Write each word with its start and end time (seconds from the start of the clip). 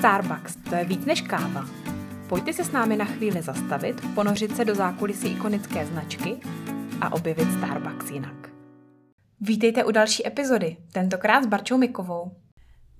Starbucks, 0.00 0.56
to 0.56 0.74
je 0.74 0.84
víc 0.84 1.04
než 1.04 1.20
káva. 1.20 1.64
Pojďte 2.28 2.52
se 2.52 2.64
s 2.64 2.72
námi 2.72 2.96
na 2.96 3.04
chvíli 3.04 3.42
zastavit, 3.42 4.00
ponořit 4.14 4.56
se 4.56 4.64
do 4.64 4.74
zákulisí 4.74 5.28
ikonické 5.28 5.86
značky 5.86 6.40
a 7.00 7.12
objevit 7.12 7.52
Starbucks 7.52 8.10
jinak. 8.10 8.50
Vítejte 9.40 9.84
u 9.84 9.90
další 9.90 10.26
epizody, 10.26 10.76
tentokrát 10.92 11.44
s 11.44 11.46
Barčou 11.46 11.78
Mikovou. 11.78 12.36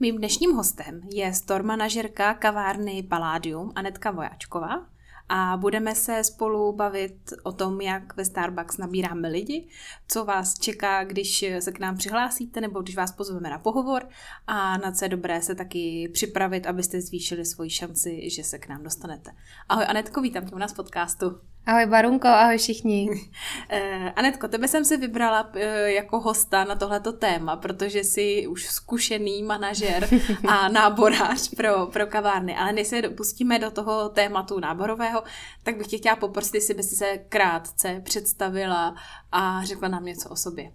Mým 0.01 0.17
dnešním 0.19 0.53
hostem 0.53 1.01
je 1.15 1.35
store 1.35 1.63
manažerka 1.63 2.35
kavárny 2.35 3.03
Palladium 3.03 3.73
Anetka 3.75 4.11
Vojáčková, 4.11 4.87
a 5.33 5.57
budeme 5.57 5.95
se 5.95 6.25
spolu 6.25 6.73
bavit 6.73 7.33
o 7.43 7.53
tom, 7.53 7.81
jak 7.81 8.17
ve 8.17 8.25
Starbucks 8.25 8.77
nabíráme 8.77 9.29
lidi, 9.29 9.69
co 10.09 10.25
vás 10.25 10.59
čeká, 10.59 11.05
když 11.05 11.45
se 11.61 11.73
k 11.73 11.79
nám 11.79 11.97
přihlásíte 11.97 12.61
nebo 12.61 12.83
když 12.83 12.97
vás 12.97 13.13
pozveme 13.13 13.51
na 13.51 13.59
pohovor 13.59 14.09
a 14.47 14.79
na 14.79 14.93
co 14.93 15.05
je 15.05 15.09
dobré 15.09 15.43
se 15.43 15.55
taky 15.55 16.11
připravit, 16.13 16.67
abyste 16.67 17.01
zvýšili 17.01 17.45
svoji 17.45 17.71
šanci, 17.71 18.31
že 18.31 18.45
se 18.45 18.59
k 18.59 18.69
nám 18.69 18.83
dostanete. 18.83 19.31
Ahoj 19.69 19.85
Anetko, 19.89 20.21
vítám 20.21 20.47
tě 20.47 20.55
u 20.55 20.59
nás 20.59 20.73
podcastu. 20.73 21.50
Ahoj 21.67 21.87
Barunko, 21.87 22.29
ahoj 22.29 22.59
všichni. 22.59 23.09
Eh, 23.73 24.13
Anetko, 24.17 24.49
tebe 24.49 24.69
jsem 24.69 24.85
si 24.85 24.97
vybrala 24.97 25.51
eh, 25.55 25.93
jako 25.93 26.21
hosta 26.21 26.65
na 26.65 26.75
tohleto 26.75 27.13
téma, 27.13 27.57
protože 27.57 28.05
jsi 28.05 28.47
už 28.47 28.67
zkušený 28.67 29.43
manažer 29.43 30.09
a 30.49 30.69
náborář 30.73 31.55
pro, 31.55 31.87
pro 31.87 32.07
kavárny. 32.07 32.57
Ale 32.57 32.73
než 32.73 32.89
se 32.89 33.03
pustíme 33.03 33.59
do 33.59 33.71
toho 33.71 34.09
tématu 34.09 34.61
náborového, 34.61 35.23
tak 35.63 35.77
bych 35.77 35.87
tě 35.87 35.99
chtěla 35.99 36.17
poprosit, 36.17 36.55
jestli 36.55 36.75
by 36.75 36.83
si 36.83 36.97
se 36.97 37.19
krátce 37.29 38.01
představila 38.05 38.95
a 39.33 39.65
řekla 39.65 39.89
nám 39.89 40.05
něco 40.05 40.29
o 40.29 40.37
sobě. 40.37 40.73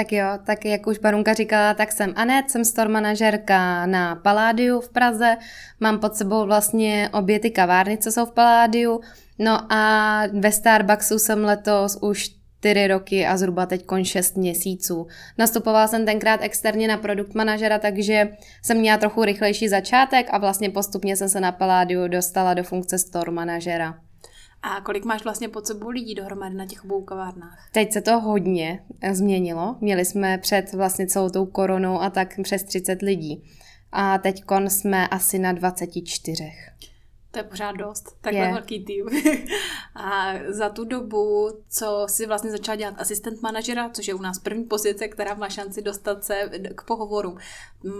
Tak 0.00 0.12
jo, 0.12 0.26
tak 0.44 0.64
jak 0.64 0.86
už 0.86 0.98
Barunka 0.98 1.34
říkala, 1.34 1.74
tak 1.74 1.92
jsem 1.92 2.12
Anet, 2.16 2.50
jsem 2.50 2.64
store 2.64 2.88
manažerka 2.88 3.86
na 3.86 4.16
Paládiu 4.16 4.80
v 4.80 4.88
Praze. 4.88 5.36
Mám 5.80 5.98
pod 5.98 6.14
sebou 6.14 6.46
vlastně 6.46 7.10
obě 7.12 7.40
ty 7.40 7.50
kavárny, 7.50 7.98
co 7.98 8.12
jsou 8.12 8.26
v 8.26 8.32
Paládiu. 8.32 9.00
No 9.38 9.72
a 9.72 10.22
ve 10.32 10.52
Starbucksu 10.52 11.18
jsem 11.18 11.44
letos 11.44 11.98
už 12.02 12.30
čtyři 12.58 12.86
roky 12.86 13.26
a 13.26 13.36
zhruba 13.36 13.66
teď 13.66 13.86
kon 13.86 14.04
6 14.04 14.36
měsíců. 14.36 15.06
Nastupovala 15.38 15.86
jsem 15.86 16.06
tenkrát 16.06 16.40
externě 16.42 16.88
na 16.88 16.96
produkt 16.96 17.34
manažera, 17.34 17.78
takže 17.78 18.28
jsem 18.62 18.76
měla 18.76 18.98
trochu 18.98 19.24
rychlejší 19.24 19.68
začátek 19.68 20.26
a 20.30 20.38
vlastně 20.38 20.70
postupně 20.70 21.16
jsem 21.16 21.28
se 21.28 21.40
na 21.40 21.52
Paládiu 21.52 22.08
dostala 22.08 22.54
do 22.54 22.64
funkce 22.64 22.98
store 22.98 23.32
manažera. 23.32 23.94
A 24.62 24.80
kolik 24.80 25.04
máš 25.04 25.24
vlastně 25.24 25.48
pod 25.48 25.66
sebou 25.66 25.88
lidí 25.88 26.14
dohromady 26.14 26.54
na 26.54 26.66
těch 26.66 26.84
obou 26.84 27.02
kavárnách? 27.02 27.68
Teď 27.72 27.92
se 27.92 28.00
to 28.00 28.20
hodně 28.20 28.84
změnilo. 29.12 29.76
Měli 29.80 30.04
jsme 30.04 30.38
před 30.38 30.72
vlastně 30.72 31.06
celou 31.06 31.30
tou 31.30 31.46
koronou 31.46 32.00
a 32.00 32.10
tak 32.10 32.40
přes 32.42 32.64
30 32.64 33.02
lidí. 33.02 33.44
A 33.92 34.18
teď 34.18 34.42
jsme 34.68 35.08
asi 35.08 35.38
na 35.38 35.52
24. 35.52 36.44
To 37.30 37.38
je 37.38 37.42
pořád 37.42 37.72
dost, 37.72 38.16
takhle 38.20 38.46
je. 38.46 38.52
velký 38.52 38.84
tým. 38.84 39.06
a 39.94 40.32
za 40.48 40.68
tu 40.68 40.84
dobu, 40.84 41.50
co 41.68 42.06
si 42.08 42.26
vlastně 42.26 42.50
začala 42.50 42.76
dělat 42.76 42.94
asistent 42.98 43.42
manažera, 43.42 43.90
což 43.90 44.08
je 44.08 44.14
u 44.14 44.22
nás 44.22 44.38
první 44.38 44.64
pozice, 44.64 45.08
která 45.08 45.34
má 45.34 45.48
šanci 45.48 45.82
dostat 45.82 46.24
se 46.24 46.50
k 46.74 46.84
pohovoru, 46.84 47.36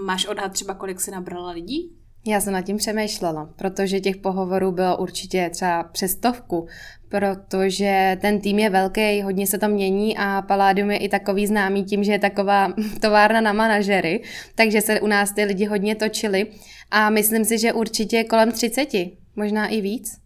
máš 0.05 0.27
odhad 0.27 0.53
třeba, 0.53 0.75
kolik 0.75 1.01
si 1.01 1.11
nabrala 1.11 1.51
lidí? 1.51 1.97
Já 2.27 2.41
jsem 2.41 2.53
nad 2.53 2.63
tím 2.63 2.77
přemýšlela, 2.77 3.51
protože 3.57 4.01
těch 4.01 4.17
pohovorů 4.17 4.73
bylo 4.73 4.97
určitě 4.97 5.51
třeba 5.53 5.83
přes 5.83 6.13
stovku, 6.13 6.67
protože 7.09 8.19
ten 8.21 8.41
tým 8.41 8.59
je 8.59 8.71
velký, 8.71 9.23
hodně 9.23 9.47
se 9.47 9.59
to 9.59 9.69
mění 9.69 10.17
a 10.19 10.43
Palladium 10.43 10.91
je 10.91 10.99
i 10.99 11.09
takový 11.09 11.47
známý 11.47 11.85
tím, 11.85 12.05
že 12.05 12.13
je 12.13 12.19
taková 12.19 12.73
továrna 13.01 13.41
na 13.41 13.53
manažery, 13.53 14.23
takže 14.55 14.81
se 14.81 15.01
u 15.01 15.07
nás 15.07 15.33
ty 15.33 15.45
lidi 15.45 15.65
hodně 15.65 15.95
točili 15.95 16.47
a 16.91 17.11
myslím 17.11 17.45
si, 17.45 17.59
že 17.59 17.73
určitě 17.73 18.25
kolem 18.25 18.53
30, 18.53 18.89
možná 19.37 19.67
i 19.67 19.81
víc. 19.81 20.19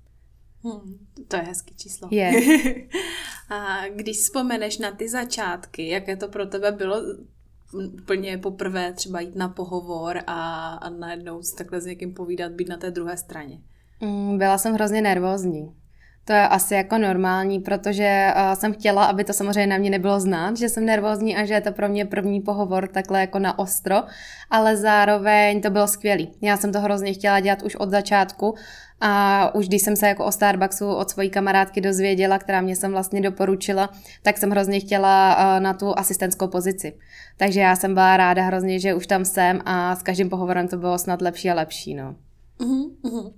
Hmm, 0.64 0.98
to 1.28 1.36
je 1.36 1.42
hezký 1.42 1.74
číslo. 1.74 2.08
Je. 2.10 2.32
a 3.50 3.88
když 3.88 4.16
vzpomeneš 4.16 4.78
na 4.78 4.90
ty 4.90 5.08
začátky, 5.08 5.88
jaké 5.88 6.16
to 6.16 6.28
pro 6.28 6.46
tebe 6.46 6.72
bylo 6.72 6.96
úplně 7.74 8.38
poprvé 8.38 8.92
třeba 8.92 9.20
jít 9.20 9.36
na 9.36 9.48
pohovor 9.48 10.18
a, 10.26 10.74
a 10.74 10.90
najednou 10.90 11.40
takhle 11.58 11.80
s 11.80 11.86
někým 11.86 12.14
povídat, 12.14 12.52
být 12.52 12.68
na 12.68 12.76
té 12.76 12.90
druhé 12.90 13.16
straně? 13.16 13.58
Mm, 14.00 14.38
byla 14.38 14.58
jsem 14.58 14.74
hrozně 14.74 15.02
nervózní. 15.02 15.74
To 16.26 16.32
je 16.32 16.48
asi 16.48 16.74
jako 16.74 16.98
normální, 16.98 17.60
protože 17.60 18.32
uh, 18.36 18.54
jsem 18.54 18.72
chtěla, 18.72 19.04
aby 19.04 19.24
to 19.24 19.32
samozřejmě 19.32 19.66
na 19.66 19.78
mě 19.78 19.90
nebylo 19.90 20.20
znát, 20.20 20.56
že 20.56 20.68
jsem 20.68 20.84
nervózní 20.84 21.36
a 21.36 21.44
že 21.44 21.54
je 21.54 21.60
to 21.60 21.72
pro 21.72 21.88
mě 21.88 22.04
první 22.04 22.40
pohovor 22.40 22.88
takhle 22.88 23.20
jako 23.20 23.38
na 23.38 23.58
ostro, 23.58 24.02
ale 24.50 24.76
zároveň 24.76 25.60
to 25.60 25.70
bylo 25.70 25.88
skvělý. 25.88 26.30
Já 26.42 26.56
jsem 26.56 26.72
to 26.72 26.80
hrozně 26.80 27.12
chtěla 27.12 27.40
dělat 27.40 27.62
už 27.62 27.76
od 27.76 27.90
začátku 27.90 28.54
a 29.00 29.54
už 29.54 29.68
když 29.68 29.82
jsem 29.82 29.96
se 29.96 30.08
jako 30.08 30.24
o 30.24 30.32
Starbucksu 30.32 30.88
od 30.88 31.10
svojí 31.10 31.30
kamarádky 31.30 31.80
dozvěděla, 31.80 32.38
která 32.38 32.60
mě 32.60 32.76
jsem 32.76 32.92
vlastně 32.92 33.20
doporučila, 33.20 33.90
tak 34.22 34.38
jsem 34.38 34.50
hrozně 34.50 34.80
chtěla 34.80 35.36
uh, 35.36 35.62
na 35.62 35.74
tu 35.74 35.98
asistentskou 35.98 36.48
pozici. 36.48 36.98
Takže 37.36 37.60
já 37.60 37.76
jsem 37.76 37.94
byla 37.94 38.16
ráda 38.16 38.42
hrozně, 38.42 38.78
že 38.78 38.94
už 38.94 39.06
tam 39.06 39.24
jsem 39.24 39.60
a 39.64 39.96
s 39.96 40.02
každým 40.02 40.30
pohovorem 40.30 40.68
to 40.68 40.76
bylo 40.76 40.98
snad 40.98 41.22
lepší 41.22 41.50
a 41.50 41.54
lepší. 41.54 41.94
No. 41.94 42.14
Uh-huh, 42.60 42.90
uh-huh. 43.04 43.32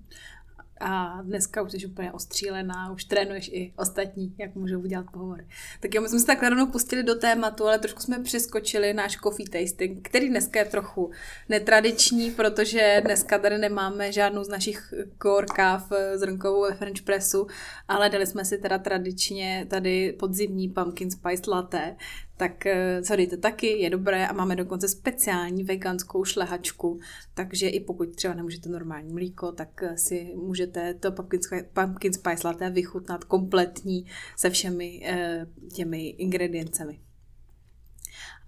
A 0.80 1.22
dneska 1.22 1.62
už 1.62 1.72
jsi 1.72 1.86
úplně 1.86 2.12
ostřílená, 2.12 2.92
už 2.92 3.04
trénuješ 3.04 3.48
i 3.48 3.72
ostatní, 3.76 4.34
jak 4.38 4.54
můžou 4.54 4.80
udělat 4.80 5.06
pohovory. 5.12 5.46
Tak 5.80 5.94
jo, 5.94 6.02
my 6.02 6.08
jsme 6.08 6.18
se 6.18 6.26
tak 6.26 6.42
rovnou 6.42 6.66
pustili 6.66 7.02
do 7.02 7.14
tématu, 7.14 7.66
ale 7.66 7.78
trošku 7.78 8.00
jsme 8.00 8.18
přeskočili 8.22 8.94
náš 8.94 9.16
coffee 9.16 9.48
tasting, 9.48 10.08
který 10.08 10.28
dneska 10.28 10.58
je 10.58 10.64
trochu 10.64 11.10
netradiční, 11.48 12.30
protože 12.30 13.02
dneska 13.04 13.38
tady 13.38 13.58
nemáme 13.58 14.12
žádnou 14.12 14.44
z 14.44 14.48
našich 14.48 14.94
core 15.22 15.46
káv 15.46 15.92
zrnkovou 16.14 16.62
ve 16.62 16.74
French 16.74 17.02
pressu, 17.02 17.46
ale 17.88 18.10
dali 18.10 18.26
jsme 18.26 18.44
si 18.44 18.58
teda 18.58 18.78
tradičně 18.78 19.66
tady 19.70 20.12
podzimní 20.12 20.68
pumpkin 20.68 21.10
spice 21.10 21.50
latte, 21.50 21.96
tak 22.36 22.66
eh, 22.66 23.02
co 23.02 23.16
dejte 23.16 23.36
taky, 23.36 23.66
je 23.66 23.90
dobré 23.90 24.26
a 24.26 24.32
máme 24.32 24.56
dokonce 24.56 24.88
speciální 24.88 25.64
veganskou 25.64 26.24
šlehačku, 26.24 27.00
takže 27.34 27.68
i 27.68 27.80
pokud 27.80 28.16
třeba 28.16 28.34
nemůžete 28.34 28.68
normální 28.68 29.12
mlíko, 29.12 29.52
tak 29.52 29.82
eh, 29.82 29.98
si 29.98 30.34
můžete 30.36 30.94
to 30.94 31.12
pumpkin, 31.12 31.40
pumpkin 31.72 32.12
spice 32.12 32.48
latte 32.48 32.70
vychutnat 32.70 33.24
kompletní 33.24 34.06
se 34.36 34.50
všemi 34.50 35.02
eh, 35.04 35.46
těmi 35.74 36.08
ingrediencemi. 36.08 37.00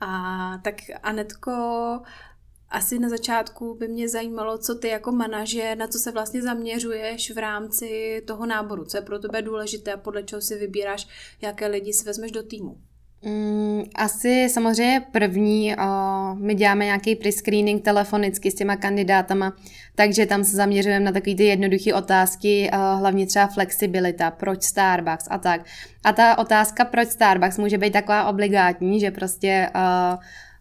A 0.01 0.59
tak 0.65 0.75
Anetko, 1.03 1.53
asi 2.71 2.99
na 2.99 3.09
začátku 3.09 3.75
by 3.75 3.89
mě 3.89 4.09
zajímalo, 4.09 4.59
co 4.59 4.75
ty 4.75 4.89
jako 4.89 5.13
manažer, 5.13 5.79
na 5.79 5.87
co 5.87 5.99
se 5.99 6.13
vlastně 6.13 6.43
zaměřuješ 6.43 7.31
v 7.31 7.39
rámci 7.39 8.23
toho 8.27 8.47
náboru, 8.47 8.85
co 8.85 8.97
je 8.97 9.03
pro 9.03 9.19
tebe 9.19 9.43
důležité 9.43 9.93
a 9.93 9.97
podle 9.97 10.23
čeho 10.23 10.43
si 10.43 10.59
vybíráš, 10.59 11.09
jaké 11.41 11.67
lidi 11.67 11.93
si 11.93 12.05
vezmeš 12.05 12.33
do 12.33 12.43
týmu. 12.43 12.81
Mm, 13.23 13.83
asi 13.95 14.49
samozřejmě 14.51 15.03
první, 15.13 15.75
my 16.35 16.55
děláme 16.55 16.85
nějaký 16.85 17.17
prescreening 17.17 17.85
telefonicky 17.85 18.51
s 18.51 18.55
těma 18.55 18.77
kandidátama, 18.77 19.53
takže 19.95 20.27
tam 20.27 20.45
se 20.45 20.57
zaměřujeme 20.57 21.05
na 21.05 21.13
takové 21.13 21.37
ty 21.37 21.45
jednoduché 21.45 21.95
otázky, 21.95 22.71
hlavně 22.99 23.27
třeba 23.27 23.47
flexibilita, 23.47 24.31
proč 24.31 24.63
Starbucks 24.63 25.27
a 25.31 25.39
tak. 25.39 25.61
A 26.05 26.13
ta 26.13 26.39
otázka 26.39 26.85
proč 26.85 27.09
Starbucks 27.09 27.59
může 27.59 27.79
být 27.79 27.93
taková 27.93 28.29
obligátní, 28.29 29.01
že 29.01 29.11
prostě 29.11 29.71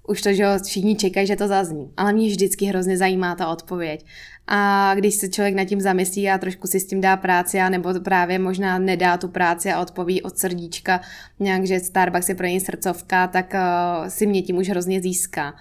už 0.07 0.21
to, 0.21 0.33
že 0.33 0.45
všichni 0.65 0.95
čekají, 0.95 1.27
že 1.27 1.35
to 1.35 1.47
zazní. 1.47 1.91
Ale 1.97 2.13
mě 2.13 2.27
vždycky 2.27 2.65
hrozně 2.65 2.97
zajímá 2.97 3.35
ta 3.35 3.47
odpověď. 3.47 4.05
A 4.47 4.91
když 4.95 5.15
se 5.15 5.29
člověk 5.29 5.55
nad 5.55 5.65
tím 5.65 5.81
zamyslí 5.81 6.29
a 6.29 6.37
trošku 6.37 6.67
si 6.67 6.79
s 6.79 6.87
tím 6.87 7.01
dá 7.01 7.17
práci, 7.17 7.59
a 7.59 7.69
nebo 7.69 7.93
právě 7.99 8.39
možná 8.39 8.79
nedá 8.79 9.17
tu 9.17 9.27
práci 9.27 9.71
a 9.71 9.81
odpoví 9.81 10.21
od 10.21 10.37
srdíčka 10.37 11.01
nějak, 11.39 11.65
že 11.65 11.79
Starbucks 11.79 12.29
je 12.29 12.35
pro 12.35 12.45
něj 12.45 12.59
srdcovka, 12.59 13.27
tak 13.27 13.53
uh, 13.53 14.07
si 14.07 14.25
mě 14.25 14.41
tím 14.41 14.57
už 14.57 14.69
hrozně 14.69 15.01
získá. 15.01 15.53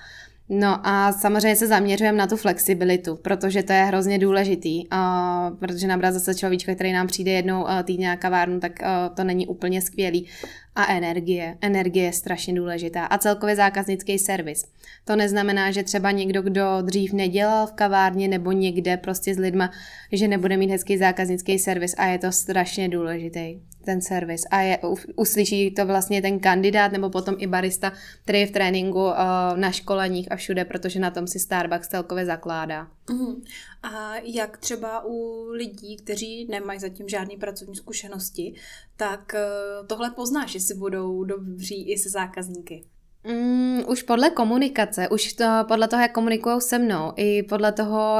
No 0.48 0.86
a 0.86 1.12
samozřejmě 1.12 1.56
se 1.56 1.66
zaměřujeme 1.66 2.18
na 2.18 2.26
tu 2.26 2.36
flexibilitu, 2.36 3.16
protože 3.16 3.62
to 3.62 3.72
je 3.72 3.84
hrozně 3.84 4.18
důležitý, 4.18 4.88
uh, 4.88 5.58
protože 5.58 5.86
nabrat 5.86 6.14
zase 6.14 6.34
človíčka, 6.34 6.74
který 6.74 6.92
nám 6.92 7.06
přijde 7.06 7.30
jednou 7.30 7.62
uh, 7.62 7.82
týdně 7.82 8.08
na 8.08 8.16
kavárnu, 8.16 8.60
tak 8.60 8.72
uh, 8.82 9.14
to 9.14 9.24
není 9.24 9.46
úplně 9.46 9.82
skvělý. 9.82 10.26
A 10.74 10.92
energie. 10.92 11.56
Energie 11.60 12.04
je 12.04 12.12
strašně 12.12 12.54
důležitá. 12.54 13.06
A 13.06 13.18
celkově 13.18 13.56
zákaznický 13.56 14.18
servis. 14.18 14.64
To 15.04 15.16
neznamená, 15.16 15.70
že 15.70 15.82
třeba 15.82 16.10
někdo, 16.10 16.42
kdo 16.42 16.62
dřív 16.82 17.12
nedělal 17.12 17.66
v 17.66 17.72
kavárně 17.72 18.28
nebo 18.28 18.52
někde 18.52 18.96
prostě 18.96 19.34
s 19.34 19.38
lidma, 19.38 19.70
že 20.12 20.28
nebude 20.28 20.56
mít 20.56 20.70
hezký 20.70 20.98
zákaznický 20.98 21.58
servis 21.58 21.94
a 21.98 22.06
je 22.06 22.18
to 22.18 22.32
strašně 22.32 22.88
důležitý 22.88 23.60
ten 23.86 24.00
servis 24.00 24.42
a 24.50 24.60
je, 24.60 24.78
uslyší 25.16 25.70
to 25.70 25.86
vlastně 25.86 26.22
ten 26.22 26.40
kandidát 26.40 26.92
nebo 26.92 27.10
potom 27.10 27.34
i 27.38 27.46
barista, 27.46 27.92
který 28.22 28.40
je 28.40 28.46
v 28.46 28.50
tréninku 28.50 29.04
uh, 29.04 29.14
na 29.54 29.72
školeních 29.72 30.32
a 30.32 30.36
všude, 30.36 30.64
protože 30.64 31.00
na 31.00 31.10
tom 31.10 31.26
si 31.26 31.38
Starbucks 31.38 31.88
celkově 31.88 32.26
zakládá. 32.26 32.88
Uh-huh. 33.06 33.42
A 33.82 34.16
jak 34.16 34.58
třeba 34.58 35.04
u 35.06 35.46
lidí, 35.50 35.96
kteří 35.96 36.46
nemají 36.50 36.80
zatím 36.80 37.08
žádné 37.08 37.36
pracovní 37.40 37.76
zkušenosti, 37.76 38.54
tak 38.96 39.34
uh, 39.34 39.86
tohle 39.86 40.10
poznáš, 40.10 40.54
jestli 40.54 40.74
budou 40.74 41.24
dobří 41.24 41.92
i 41.92 41.98
se 41.98 42.10
zákazníky? 42.10 42.84
Mm, 43.28 43.82
už 43.86 44.02
podle 44.02 44.30
komunikace, 44.30 45.08
už 45.08 45.32
to, 45.32 45.44
podle 45.68 45.88
toho, 45.88 46.02
jak 46.02 46.12
komunikují 46.12 46.60
se 46.60 46.78
mnou, 46.78 47.12
i 47.16 47.42
podle 47.42 47.72
toho, 47.72 48.16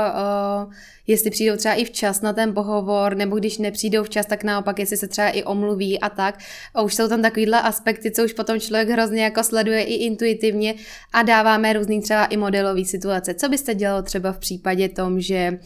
uh, 0.67 0.73
jestli 1.07 1.31
přijdou 1.31 1.57
třeba 1.57 1.75
i 1.75 1.85
včas 1.85 2.21
na 2.21 2.33
ten 2.33 2.55
pohovor, 2.55 3.17
nebo 3.17 3.37
když 3.37 3.59
nepřijdou 3.59 4.03
včas, 4.03 4.27
tak 4.27 4.45
naopak, 4.45 4.79
jestli 4.79 4.97
se 4.97 5.09
třeba 5.09 5.29
i 5.29 5.43
omluví 5.43 6.01
a 6.01 6.09
tak. 6.09 6.39
A 6.75 6.83
už 6.83 6.95
jsou 6.95 7.09
tam 7.09 7.23
takovýhle 7.23 7.63
aspekty, 7.63 8.11
co 8.11 8.25
už 8.25 8.33
potom 8.33 8.61
člověk 8.61 8.89
hrozně 8.89 9.25
jako 9.25 9.43
sleduje 9.43 9.83
i 9.83 9.95
intuitivně 9.95 10.75
a 11.13 11.23
dáváme 11.23 11.73
různý 11.73 12.03
třeba 12.03 12.25
i 12.25 12.37
modelový 12.37 12.85
situace. 12.85 13.35
Co 13.35 13.49
byste 13.49 13.75
dělal 13.75 14.03
třeba 14.03 14.33
v 14.33 14.39
případě 14.39 14.89
tom, 14.89 15.21
že 15.21 15.59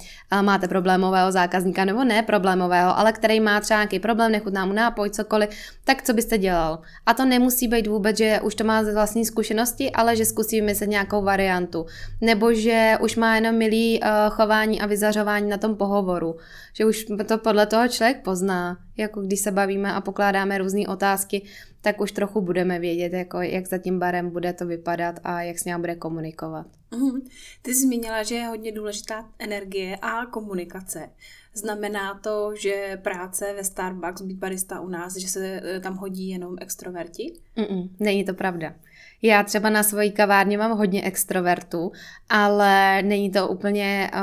máte 0.42 0.68
problémového 0.68 1.32
zákazníka, 1.32 1.84
nebo 1.84 2.04
ne 2.04 2.22
problémového, 2.22 2.98
ale 2.98 3.12
který 3.12 3.40
má 3.40 3.60
třeba 3.60 3.80
nějaký 3.80 3.98
problém, 3.98 4.32
nechutná 4.32 4.66
mu 4.66 4.72
nápoj, 4.72 5.10
cokoliv, 5.10 5.50
tak 5.84 6.02
co 6.02 6.12
byste 6.12 6.38
dělal? 6.38 6.78
A 7.06 7.14
to 7.14 7.24
nemusí 7.24 7.68
být 7.68 7.86
vůbec, 7.86 8.16
že 8.16 8.40
už 8.42 8.54
to 8.54 8.64
má 8.64 8.82
vlastní 8.82 9.24
zkušenosti, 9.30 9.90
ale 9.90 10.16
že 10.16 10.24
zkusí 10.24 10.60
vymyslet 10.60 10.90
nějakou 10.90 11.22
variantu. 11.22 11.86
Nebo 12.20 12.54
že 12.54 12.98
už 13.02 13.16
má 13.16 13.34
jenom 13.34 13.54
milý 13.56 14.00
uh, 14.00 14.08
chování 14.30 14.80
a 14.80 14.86
vyzařování 14.86 15.48
na 15.48 15.58
tom 15.58 15.76
pohovoru. 15.76 16.36
Že 16.74 16.84
už 16.84 17.06
to 17.28 17.38
podle 17.38 17.66
toho 17.66 17.88
člověk 17.88 18.22
pozná. 18.22 18.76
Jako 18.96 19.20
když 19.20 19.40
se 19.40 19.50
bavíme 19.50 19.92
a 19.92 20.00
pokládáme 20.00 20.58
různé 20.58 20.88
otázky, 20.88 21.42
tak 21.80 22.00
už 22.00 22.12
trochu 22.12 22.40
budeme 22.40 22.78
vědět, 22.78 23.12
jako 23.12 23.40
jak 23.40 23.68
za 23.68 23.78
tím 23.78 23.98
barem 23.98 24.30
bude 24.30 24.52
to 24.52 24.66
vypadat 24.66 25.20
a 25.24 25.42
jak 25.42 25.58
s 25.58 25.64
ním 25.64 25.80
bude 25.80 25.94
komunikovat. 25.94 26.66
Uhum. 26.92 27.20
Ty 27.62 27.74
jsi 27.74 27.80
zmínila, 27.80 28.22
že 28.22 28.34
je 28.34 28.46
hodně 28.46 28.72
důležitá 28.72 29.28
energie 29.38 29.96
a 30.02 30.26
komunikace. 30.26 31.10
Znamená 31.54 32.14
to, 32.14 32.52
že 32.56 32.98
práce 33.02 33.52
ve 33.56 33.64
Starbucks, 33.64 34.22
být 34.22 34.38
barista 34.38 34.80
u 34.80 34.88
nás, 34.88 35.16
že 35.16 35.28
se 35.28 35.60
eh, 35.64 35.80
tam 35.80 35.96
hodí 35.96 36.28
jenom 36.28 36.56
extroverti? 36.60 37.32
Mm-mm, 37.56 37.90
není 38.00 38.24
to 38.24 38.34
pravda. 38.34 38.74
Já 39.22 39.42
třeba 39.42 39.70
na 39.70 39.82
svojí 39.82 40.12
kavárně 40.12 40.58
mám 40.58 40.78
hodně 40.78 41.02
extrovertů, 41.02 41.92
ale 42.28 43.02
není 43.02 43.30
to 43.30 43.48
úplně 43.48 44.10
uh, 44.14 44.20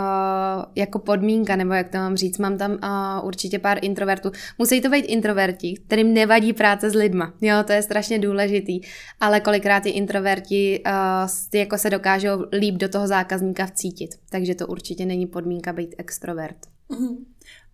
jako 0.76 1.00
podmínka, 1.00 1.56
nebo 1.56 1.74
jak 1.74 1.90
to 1.90 1.98
mám 1.98 2.18
říct. 2.18 2.38
Mám 2.38 2.58
tam 2.58 2.72
uh, 2.72 3.28
určitě 3.28 3.60
pár 3.60 3.78
introvertů. 3.82 4.32
Musí 4.58 4.82
to 4.82 4.90
být 4.90 5.06
introverti, 5.06 5.74
kterým 5.86 6.14
nevadí 6.14 6.54
práce 6.54 6.90
s 6.90 6.96
lidma. 6.96 7.34
Jo, 7.42 7.56
to 7.68 7.74
je 7.74 7.82
strašně 7.82 8.20
důležitý. 8.20 8.82
Ale 9.20 9.40
kolikrát 9.40 9.84
ty 9.84 9.90
introverti 9.90 10.84
uh, 10.86 11.60
jako 11.60 11.78
se 11.78 11.90
dokážou 11.90 12.46
líp 12.52 12.76
do 12.76 12.90
toho 12.90 13.08
zákazníka 13.08 13.66
vcítit. 13.66 14.10
Takže 14.30 14.56
to 14.56 14.68
určitě 14.68 15.06
není 15.06 15.28
podmínka 15.28 15.74
být 15.74 15.96
extrovert. 15.98 16.58
Mm-hmm. 16.90 17.26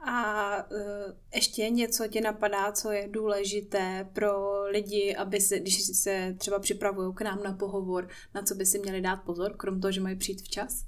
A 0.05 0.55
uh, 0.71 0.79
ještě 1.35 1.69
něco 1.69 2.07
tě 2.07 2.21
napadá, 2.21 2.71
co 2.71 2.91
je 2.91 3.07
důležité 3.07 4.09
pro 4.13 4.63
lidi, 4.63 5.15
aby 5.15 5.41
se, 5.41 5.59
když 5.59 5.83
se 5.83 6.35
třeba 6.37 6.59
připravují 6.59 7.13
k 7.13 7.21
nám 7.21 7.43
na 7.43 7.53
pohovor, 7.53 8.07
na 8.35 8.41
co 8.41 8.55
by 8.55 8.65
si 8.65 8.79
měli 8.79 9.01
dát 9.01 9.15
pozor, 9.15 9.57
krom 9.57 9.81
toho, 9.81 9.91
že 9.91 10.01
mají 10.01 10.15
přijít 10.15 10.41
včas? 10.41 10.85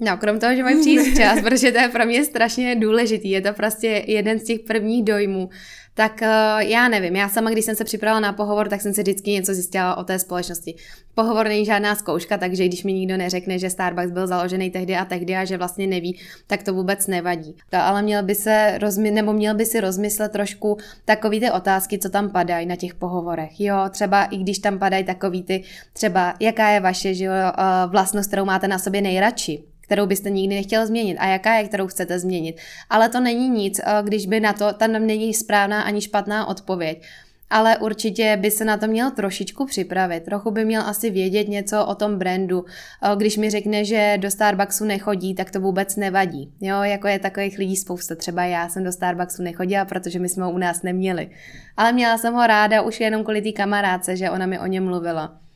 No, 0.00 0.16
krom 0.16 0.38
toho, 0.38 0.56
že 0.56 0.62
mají 0.62 0.80
přijít 0.80 1.12
včas, 1.12 1.40
protože 1.44 1.72
to 1.72 1.78
je 1.78 1.88
pro 1.88 2.06
mě 2.06 2.24
strašně 2.24 2.76
důležitý. 2.76 3.30
Je 3.30 3.40
to 3.40 3.52
prostě 3.52 4.04
jeden 4.06 4.38
z 4.38 4.44
těch 4.44 4.60
prvních 4.60 5.04
dojmů. 5.04 5.48
Tak 5.98 6.20
uh, 6.22 6.28
já 6.58 6.88
nevím, 6.88 7.16
já 7.16 7.28
sama, 7.28 7.50
když 7.50 7.64
jsem 7.64 7.76
se 7.76 7.84
připravila 7.84 8.20
na 8.20 8.32
pohovor, 8.32 8.68
tak 8.68 8.80
jsem 8.80 8.94
si 8.94 9.02
vždycky 9.02 9.30
něco 9.30 9.54
zjistila 9.54 9.96
o 9.96 10.04
té 10.04 10.18
společnosti. 10.18 10.74
Pohovor 11.14 11.48
není 11.48 11.64
žádná 11.64 11.94
zkouška, 11.94 12.38
takže 12.38 12.66
když 12.66 12.84
mi 12.84 12.92
nikdo 12.92 13.16
neřekne, 13.16 13.58
že 13.58 13.70
Starbucks 13.70 14.10
byl 14.10 14.26
založený 14.26 14.70
tehdy 14.70 14.96
a 14.96 15.04
tehdy 15.04 15.36
a 15.36 15.44
že 15.44 15.58
vlastně 15.58 15.86
neví, 15.86 16.18
tak 16.46 16.62
to 16.62 16.74
vůbec 16.74 17.06
nevadí. 17.06 17.54
To 17.70 17.76
ale 17.76 18.02
měl 18.02 18.22
by 18.22 18.34
se 18.34 18.78
rozmy- 18.80 19.12
nebo 19.12 19.32
měl 19.32 19.54
by 19.54 19.66
si 19.66 19.80
rozmyslet 19.80 20.32
trošku 20.32 20.78
takový 21.04 21.40
ty 21.40 21.50
otázky, 21.50 21.98
co 21.98 22.08
tam 22.08 22.30
padají 22.30 22.66
na 22.66 22.76
těch 22.76 22.94
pohovorech. 22.94 23.60
Jo, 23.60 23.76
třeba 23.90 24.24
i 24.24 24.36
když 24.36 24.58
tam 24.58 24.78
padají 24.78 25.04
takový 25.04 25.42
ty, 25.42 25.62
třeba 25.92 26.34
jaká 26.40 26.68
je 26.68 26.80
vaše 26.80 27.14
že 27.14 27.28
uh, 27.28 27.90
vlastnost, 27.90 28.28
kterou 28.28 28.44
máte 28.44 28.68
na 28.68 28.78
sobě 28.78 29.00
nejradši 29.00 29.64
kterou 29.88 30.06
byste 30.06 30.30
nikdy 30.30 30.54
nechtěl 30.54 30.86
změnit 30.86 31.16
a 31.18 31.26
jaká 31.26 31.54
je, 31.54 31.68
kterou 31.68 31.86
chcete 31.86 32.18
změnit. 32.18 32.60
Ale 32.90 33.08
to 33.08 33.20
není 33.20 33.48
nic, 33.48 33.80
eh, 33.80 34.02
když 34.02 34.26
by 34.26 34.40
na 34.40 34.52
to, 34.52 34.72
tam 34.72 34.92
není 34.92 35.34
správná 35.34 35.82
ani 35.82 36.00
špatná 36.00 36.46
odpověď. 36.46 37.02
Ale 37.50 37.78
určitě 37.78 38.36
by 38.36 38.50
se 38.50 38.64
na 38.64 38.76
to 38.76 38.86
měl 38.86 39.10
trošičku 39.10 39.66
připravit. 39.66 40.24
Trochu 40.24 40.50
by 40.50 40.64
měl 40.64 40.82
asi 40.82 41.10
vědět 41.10 41.48
něco 41.48 41.86
o 41.86 41.94
tom 41.94 42.18
brandu. 42.18 42.64
Eh, 43.02 43.16
když 43.16 43.36
mi 43.36 43.50
řekne, 43.50 43.84
že 43.84 44.18
do 44.20 44.30
Starbucksu 44.30 44.84
nechodí, 44.84 45.34
tak 45.34 45.50
to 45.50 45.60
vůbec 45.60 45.96
nevadí. 45.96 46.52
Jo, 46.60 46.82
jako 46.82 47.08
je 47.08 47.18
takových 47.18 47.58
lidí 47.58 47.76
spousta. 47.76 48.14
Třeba 48.14 48.44
já 48.44 48.68
jsem 48.68 48.84
do 48.84 48.92
Starbucksu 48.92 49.42
nechodila, 49.42 49.84
protože 49.84 50.18
my 50.18 50.28
jsme 50.28 50.44
ho 50.44 50.50
u 50.50 50.58
nás 50.58 50.82
neměli. 50.82 51.30
Ale 51.76 51.92
měla 51.92 52.18
jsem 52.18 52.34
ho 52.34 52.46
ráda 52.46 52.82
už 52.82 53.00
jenom 53.00 53.24
kvůli 53.24 53.42
té 53.42 53.52
kamarádce, 53.52 54.16
že 54.16 54.30
ona 54.30 54.46
mi 54.46 54.58
o 54.58 54.66
něm 54.66 54.84
mluvila. 54.84 55.47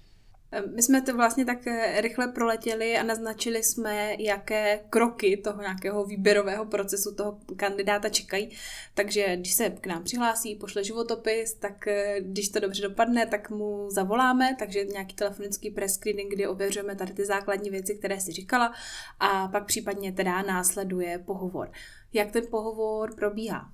My 0.75 0.82
jsme 0.82 1.02
to 1.02 1.16
vlastně 1.16 1.44
tak 1.44 1.66
eh, 1.66 2.00
rychle 2.00 2.28
proletěli 2.28 2.96
a 2.96 3.02
naznačili 3.02 3.62
jsme, 3.62 4.16
jaké 4.19 4.81
kroky 4.90 5.37
toho 5.37 5.62
nějakého 5.62 6.04
výběrového 6.04 6.66
procesu 6.66 7.14
toho 7.14 7.38
kandidáta 7.56 8.08
čekají. 8.08 8.50
Takže 8.94 9.37
když 9.37 9.54
se 9.54 9.70
k 9.70 9.87
nám 9.87 10.04
přihlásí, 10.04 10.56
pošle 10.56 10.84
životopis, 10.84 11.54
tak 11.54 11.87
eh, 11.87 12.16
když 12.20 12.49
to 12.49 12.60
dobře 12.60 12.82
dopadne, 12.82 13.26
tak 13.26 13.50
mu 13.50 13.90
zavoláme, 13.90 14.56
takže 14.58 14.84
nějaký 14.84 15.14
telefonický 15.14 15.70
press 15.70 15.94
screening, 15.94 16.32
kdy 16.32 16.46
ověřujeme 16.46 16.96
tady 16.96 17.12
ty 17.12 17.25
základní 17.25 17.70
věci, 17.70 17.94
které 17.94 18.20
si 18.20 18.32
říkala 18.32 18.72
a 19.20 19.49
pak 19.49 19.66
případně 19.66 20.12
teda 20.12 20.43
následuje 20.43 21.19
pohovor. 21.19 21.70
Jak 22.12 22.31
ten 22.31 22.44
pohovor 22.50 23.14
probíhá? 23.14 23.70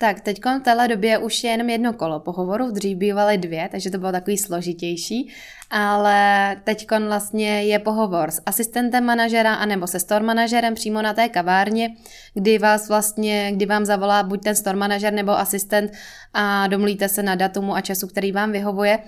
Tak, 0.00 0.20
teď 0.20 0.40
v 0.44 0.60
téhle 0.64 0.88
době 0.88 1.18
už 1.18 1.44
je 1.44 1.50
jenom 1.50 1.68
jedno 1.68 1.92
kolo 1.92 2.20
pohovoru, 2.20 2.70
dřív 2.70 2.98
bývaly 2.98 3.38
dvě, 3.38 3.68
takže 3.68 3.90
to 3.90 3.98
bylo 3.98 4.12
takový 4.12 4.38
složitější, 4.38 5.32
ale 5.70 6.56
teď 6.64 6.86
vlastně 7.06 7.62
je 7.62 7.78
pohovor 7.78 8.30
s 8.30 8.42
asistentem 8.46 9.04
manažera 9.04 9.54
anebo 9.54 9.86
se 9.86 10.00
store 10.00 10.24
manažerem 10.24 10.74
přímo 10.74 11.02
na 11.02 11.14
té 11.14 11.28
kavárně, 11.28 11.88
kdy 12.34 12.58
vás 12.58 12.88
vlastně, 12.88 13.52
kdy 13.52 13.66
vám 13.66 13.84
zavolá 13.84 14.22
buď 14.22 14.42
ten 14.42 14.54
store 14.54 14.76
manažer 14.76 15.12
nebo 15.12 15.38
asistent 15.38 15.92
a 16.34 16.66
domlíte 16.66 17.08
se 17.08 17.22
na 17.22 17.34
datumu 17.34 17.74
a 17.74 17.80
času, 17.80 18.06
který 18.06 18.32
vám 18.32 18.52
vyhovuje 18.52 18.98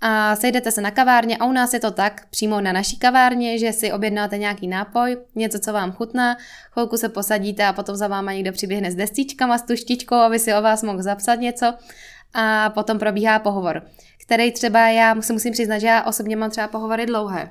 a 0.00 0.36
sejdete 0.36 0.70
se 0.70 0.80
na 0.80 0.90
kavárně 0.90 1.36
a 1.36 1.44
u 1.44 1.52
nás 1.52 1.74
je 1.74 1.80
to 1.80 1.90
tak, 1.90 2.26
přímo 2.30 2.60
na 2.60 2.72
naší 2.72 2.98
kavárně, 2.98 3.58
že 3.58 3.72
si 3.72 3.92
objednáte 3.92 4.38
nějaký 4.38 4.68
nápoj, 4.68 5.16
něco, 5.34 5.58
co 5.58 5.72
vám 5.72 5.92
chutná, 5.92 6.36
chvilku 6.72 6.96
se 6.96 7.08
posadíte 7.08 7.66
a 7.66 7.72
potom 7.72 7.96
za 7.96 8.08
váma 8.08 8.32
někdo 8.32 8.52
přiběhne 8.52 8.90
s 8.90 8.94
destičkama, 8.94 9.58
s 9.58 9.62
tuštičkou, 9.62 10.14
aby 10.14 10.38
si 10.38 10.54
o 10.54 10.62
vás 10.62 10.82
mohl 10.82 11.02
zapsat 11.02 11.34
něco 11.34 11.74
a 12.34 12.70
potom 12.70 12.98
probíhá 12.98 13.38
pohovor, 13.38 13.82
který 14.22 14.52
třeba 14.52 14.88
já 14.88 15.14
musím, 15.14 15.34
musím 15.34 15.52
přiznat, 15.52 15.78
že 15.78 15.86
já 15.86 16.02
osobně 16.02 16.36
mám 16.36 16.50
třeba 16.50 16.68
pohovory 16.68 17.06
dlouhé. 17.06 17.50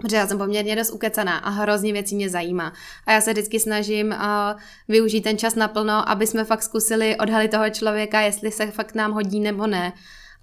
Protože 0.00 0.16
já 0.16 0.26
jsem 0.26 0.38
poměrně 0.38 0.76
dost 0.76 0.90
ukecaná 0.90 1.38
a 1.38 1.50
hrozně 1.50 1.92
věcí 1.92 2.16
mě 2.16 2.30
zajímá. 2.30 2.72
A 3.06 3.12
já 3.12 3.20
se 3.20 3.32
vždycky 3.32 3.60
snažím 3.60 4.08
uh, 4.08 4.60
využít 4.88 5.20
ten 5.20 5.38
čas 5.38 5.54
naplno, 5.54 6.08
aby 6.08 6.26
jsme 6.26 6.44
fakt 6.44 6.62
zkusili 6.62 7.16
odhalit 7.16 7.50
toho 7.50 7.70
člověka, 7.70 8.20
jestli 8.20 8.50
se 8.50 8.66
fakt 8.66 8.94
nám 8.94 9.12
hodí 9.12 9.40
nebo 9.40 9.66
ne. 9.66 9.92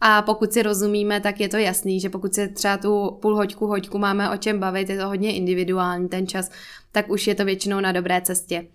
A 0.06 0.22
pokud 0.22 0.54
si 0.54 0.64
rozumíme, 0.64 1.22
tak 1.22 1.40
je 1.40 1.50
to 1.50 1.58
jasný, 1.58 2.00
že 2.00 2.10
pokud 2.10 2.34
se 2.34 2.48
třeba 2.48 2.78
tu 2.78 3.18
půl 3.22 3.36
hoďku, 3.36 3.68
hoďku 3.68 3.98
máme 3.98 4.30
o 4.30 4.38
čem 4.38 4.60
bavit, 4.60 4.90
je 4.90 4.98
to 4.98 5.08
hodně 5.08 5.34
individuální 5.34 6.10
ten 6.10 6.28
čas, 6.28 6.52
tak 6.92 7.10
už 7.10 7.28
je 7.28 7.36
to 7.36 7.46
většinou 7.46 7.80
na 7.80 7.92
dobré 7.92 8.22
cestě 8.22 8.68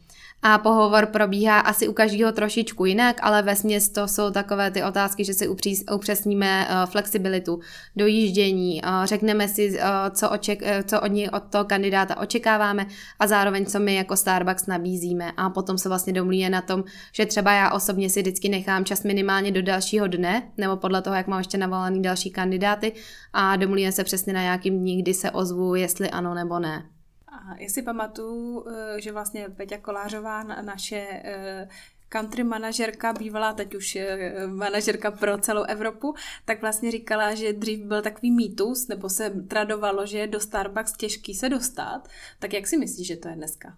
a 0.43 0.59
pohovor 0.59 1.07
probíhá 1.07 1.61
asi 1.61 1.89
u 1.89 1.93
každého 1.93 2.33
trošičku 2.33 2.85
jinak, 2.85 3.17
ale 3.23 3.43
ve 3.43 3.55
to 3.95 4.09
jsou 4.09 4.31
takové 4.31 4.71
ty 4.71 4.83
otázky, 4.83 5.25
že 5.25 5.35
si 5.35 5.49
upřesníme 5.93 6.69
eh, 6.69 6.87
flexibilitu, 6.87 7.61
dojíždění, 7.97 8.85
eh, 8.85 8.89
řekneme 9.05 9.49
si, 9.49 9.79
eh, 9.79 9.85
co, 10.11 10.31
oček, 10.31 10.63
co 10.85 11.01
od, 11.01 11.07
ní, 11.07 11.31
od 11.31 11.43
toho 11.43 11.65
kandidáta 11.65 12.21
očekáváme 12.21 12.87
a 13.19 13.27
zároveň, 13.27 13.67
co 13.67 13.81
my 13.81 13.95
jako 13.95 14.17
Starbucks 14.17 14.67
nabízíme. 14.67 15.33
A 15.37 15.51
potom 15.51 15.79
se 15.79 15.89
vlastně 15.89 16.13
domluvíme 16.13 16.51
na 16.51 16.61
tom, 16.61 16.85
že 17.13 17.27
třeba 17.27 17.53
já 17.53 17.71
osobně 17.71 18.11
si 18.11 18.21
vždycky 18.23 18.49
nechám 18.49 18.85
čas 18.85 19.03
minimálně 19.03 19.53
do 19.53 19.63
dalšího 19.63 20.07
dne, 20.07 20.43
nebo 20.57 20.77
podle 20.77 21.03
toho, 21.03 21.17
jak 21.17 21.27
mám 21.27 21.39
ještě 21.39 21.59
navolaný 21.59 22.03
další 22.03 22.31
kandidáty 22.31 22.93
a 23.33 23.57
domluvíme 23.57 23.93
se 23.93 24.05
přesně 24.05 24.33
na 24.33 24.43
nějakým 24.43 24.79
dní, 24.79 25.03
kdy 25.03 25.15
se 25.15 25.31
ozvu, 25.31 25.75
jestli 25.75 26.11
ano 26.11 26.35
nebo 26.35 26.59
ne. 26.59 26.98
A 27.33 27.57
já 27.59 27.69
si 27.69 27.83
pamatuju, 27.83 28.65
eh, 28.69 29.01
že 29.01 29.13
vlastně 29.13 29.49
Peťa 29.49 29.79
Kolářová, 29.79 30.43
naše 30.43 31.07
eh, 31.11 31.69
country 32.09 32.45
manažerka, 32.45 33.13
bývalá 33.13 33.53
teď 33.53 33.75
už 33.75 33.97
eh, 33.97 34.47
manažerka 34.47 35.11
pro 35.11 35.39
celou 35.39 35.63
Evropu, 35.63 36.15
tak 36.45 36.61
vlastně 36.61 36.91
říkala, 36.91 37.35
že 37.35 37.53
dřív 37.53 37.85
byl 37.85 38.03
takový 38.03 38.31
mýtus, 38.31 38.89
nebo 38.89 39.09
se 39.09 39.31
tradovalo, 39.31 40.07
že 40.07 40.19
je 40.19 40.27
do 40.27 40.41
Starbucks 40.41 40.93
těžký 40.93 41.35
se 41.35 41.49
dostat. 41.49 42.09
Tak 42.39 42.53
jak 42.53 42.67
si 42.67 42.77
myslíš, 42.77 43.07
že 43.07 43.17
to 43.17 43.29
je 43.29 43.35
dneska? 43.35 43.77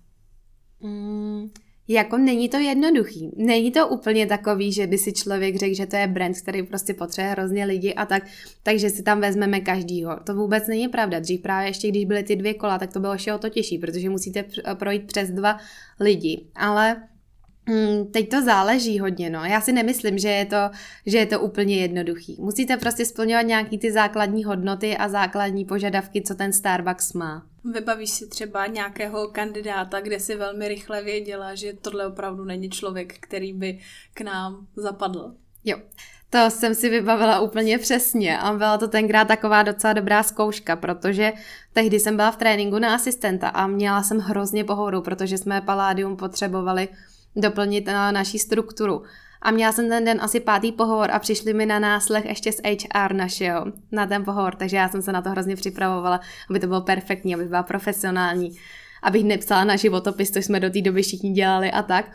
Mm, 0.80 1.50
jako 1.90 2.18
není 2.18 2.48
to 2.48 2.56
jednoduchý. 2.56 3.30
Není 3.36 3.70
to 3.72 3.88
úplně 3.88 4.26
takový, 4.26 4.72
že 4.72 4.86
by 4.86 4.98
si 4.98 5.12
člověk 5.12 5.56
řekl, 5.56 5.74
že 5.74 5.86
to 5.86 5.96
je 5.96 6.06
brand, 6.06 6.40
který 6.40 6.62
prostě 6.62 6.94
potřebuje 6.94 7.32
hrozně 7.32 7.64
lidi 7.64 7.94
a 7.94 8.06
tak, 8.06 8.22
takže 8.62 8.90
si 8.90 9.02
tam 9.02 9.20
vezmeme 9.20 9.60
každýho. 9.60 10.20
To 10.24 10.34
vůbec 10.34 10.66
není 10.66 10.88
pravda. 10.88 11.20
Dřív 11.20 11.40
právě 11.40 11.68
ještě, 11.68 11.88
když 11.88 12.04
byly 12.04 12.22
ty 12.22 12.36
dvě 12.36 12.54
kola, 12.54 12.78
tak 12.78 12.92
to 12.92 13.00
bylo 13.00 13.12
ještě 13.12 13.34
o 13.34 13.38
to 13.38 13.48
těžší, 13.48 13.78
protože 13.78 14.10
musíte 14.10 14.44
projít 14.74 15.06
přes 15.06 15.30
dva 15.30 15.58
lidi. 16.00 16.46
Ale 16.54 16.96
Hmm, 17.68 18.06
teď 18.06 18.28
to 18.28 18.42
záleží 18.42 18.98
hodně, 18.98 19.30
no. 19.30 19.44
Já 19.44 19.60
si 19.60 19.72
nemyslím, 19.72 20.18
že 20.18 20.28
je, 20.28 20.46
to, 20.46 20.56
že 21.06 21.18
je 21.18 21.26
to 21.26 21.40
úplně 21.40 21.76
jednoduchý. 21.76 22.36
Musíte 22.40 22.76
prostě 22.76 23.04
splňovat 23.04 23.46
nějaký 23.46 23.78
ty 23.78 23.92
základní 23.92 24.44
hodnoty 24.44 24.96
a 24.96 25.08
základní 25.08 25.64
požadavky, 25.64 26.22
co 26.22 26.34
ten 26.34 26.52
Starbucks 26.52 27.12
má. 27.12 27.49
Vybavíš 27.64 28.10
si 28.10 28.26
třeba 28.28 28.66
nějakého 28.66 29.28
kandidáta, 29.28 30.00
kde 30.00 30.20
si 30.20 30.36
velmi 30.36 30.68
rychle 30.68 31.02
věděla, 31.02 31.54
že 31.54 31.72
tohle 31.72 32.06
opravdu 32.06 32.44
není 32.44 32.70
člověk, 32.70 33.18
který 33.20 33.52
by 33.52 33.78
k 34.14 34.20
nám 34.20 34.66
zapadl? 34.76 35.34
Jo, 35.64 35.78
to 36.30 36.50
jsem 36.50 36.74
si 36.74 36.88
vybavila 36.88 37.40
úplně 37.40 37.78
přesně 37.78 38.38
a 38.38 38.52
byla 38.52 38.78
to 38.78 38.88
tenkrát 38.88 39.28
taková 39.28 39.62
docela 39.62 39.92
dobrá 39.92 40.22
zkouška, 40.22 40.76
protože 40.76 41.32
tehdy 41.72 42.00
jsem 42.00 42.16
byla 42.16 42.30
v 42.30 42.36
tréninku 42.36 42.78
na 42.78 42.94
asistenta 42.94 43.48
a 43.48 43.66
měla 43.66 44.02
jsem 44.02 44.18
hrozně 44.18 44.64
pohodu, 44.64 45.02
protože 45.02 45.38
jsme 45.38 45.60
Paládium 45.60 46.16
potřebovali 46.16 46.88
doplnit 47.36 47.86
na 47.86 48.12
naší 48.12 48.38
strukturu. 48.38 49.02
A 49.42 49.50
měla 49.50 49.72
jsem 49.72 49.88
ten 49.88 50.04
den 50.04 50.18
asi 50.20 50.40
pátý 50.40 50.72
pohovor 50.72 51.10
a 51.10 51.18
přišli 51.18 51.54
mi 51.54 51.66
na 51.66 51.78
náslech 51.78 52.24
ještě 52.24 52.52
z 52.52 52.60
HR 52.64 53.12
našeho 53.12 53.66
na 53.92 54.06
ten 54.06 54.24
pohovor, 54.24 54.54
takže 54.54 54.76
já 54.76 54.88
jsem 54.88 55.02
se 55.02 55.12
na 55.12 55.22
to 55.22 55.30
hrozně 55.30 55.56
připravovala, 55.56 56.20
aby 56.50 56.60
to 56.60 56.66
bylo 56.66 56.80
perfektní, 56.80 57.34
aby 57.34 57.44
byla 57.44 57.62
profesionální, 57.62 58.56
abych 59.02 59.24
nepsala 59.24 59.64
na 59.64 59.76
životopis, 59.76 60.30
což 60.30 60.44
jsme 60.44 60.60
do 60.60 60.70
té 60.70 60.80
doby 60.80 61.02
všichni 61.02 61.30
dělali 61.30 61.70
a 61.70 61.82
tak. 61.82 62.12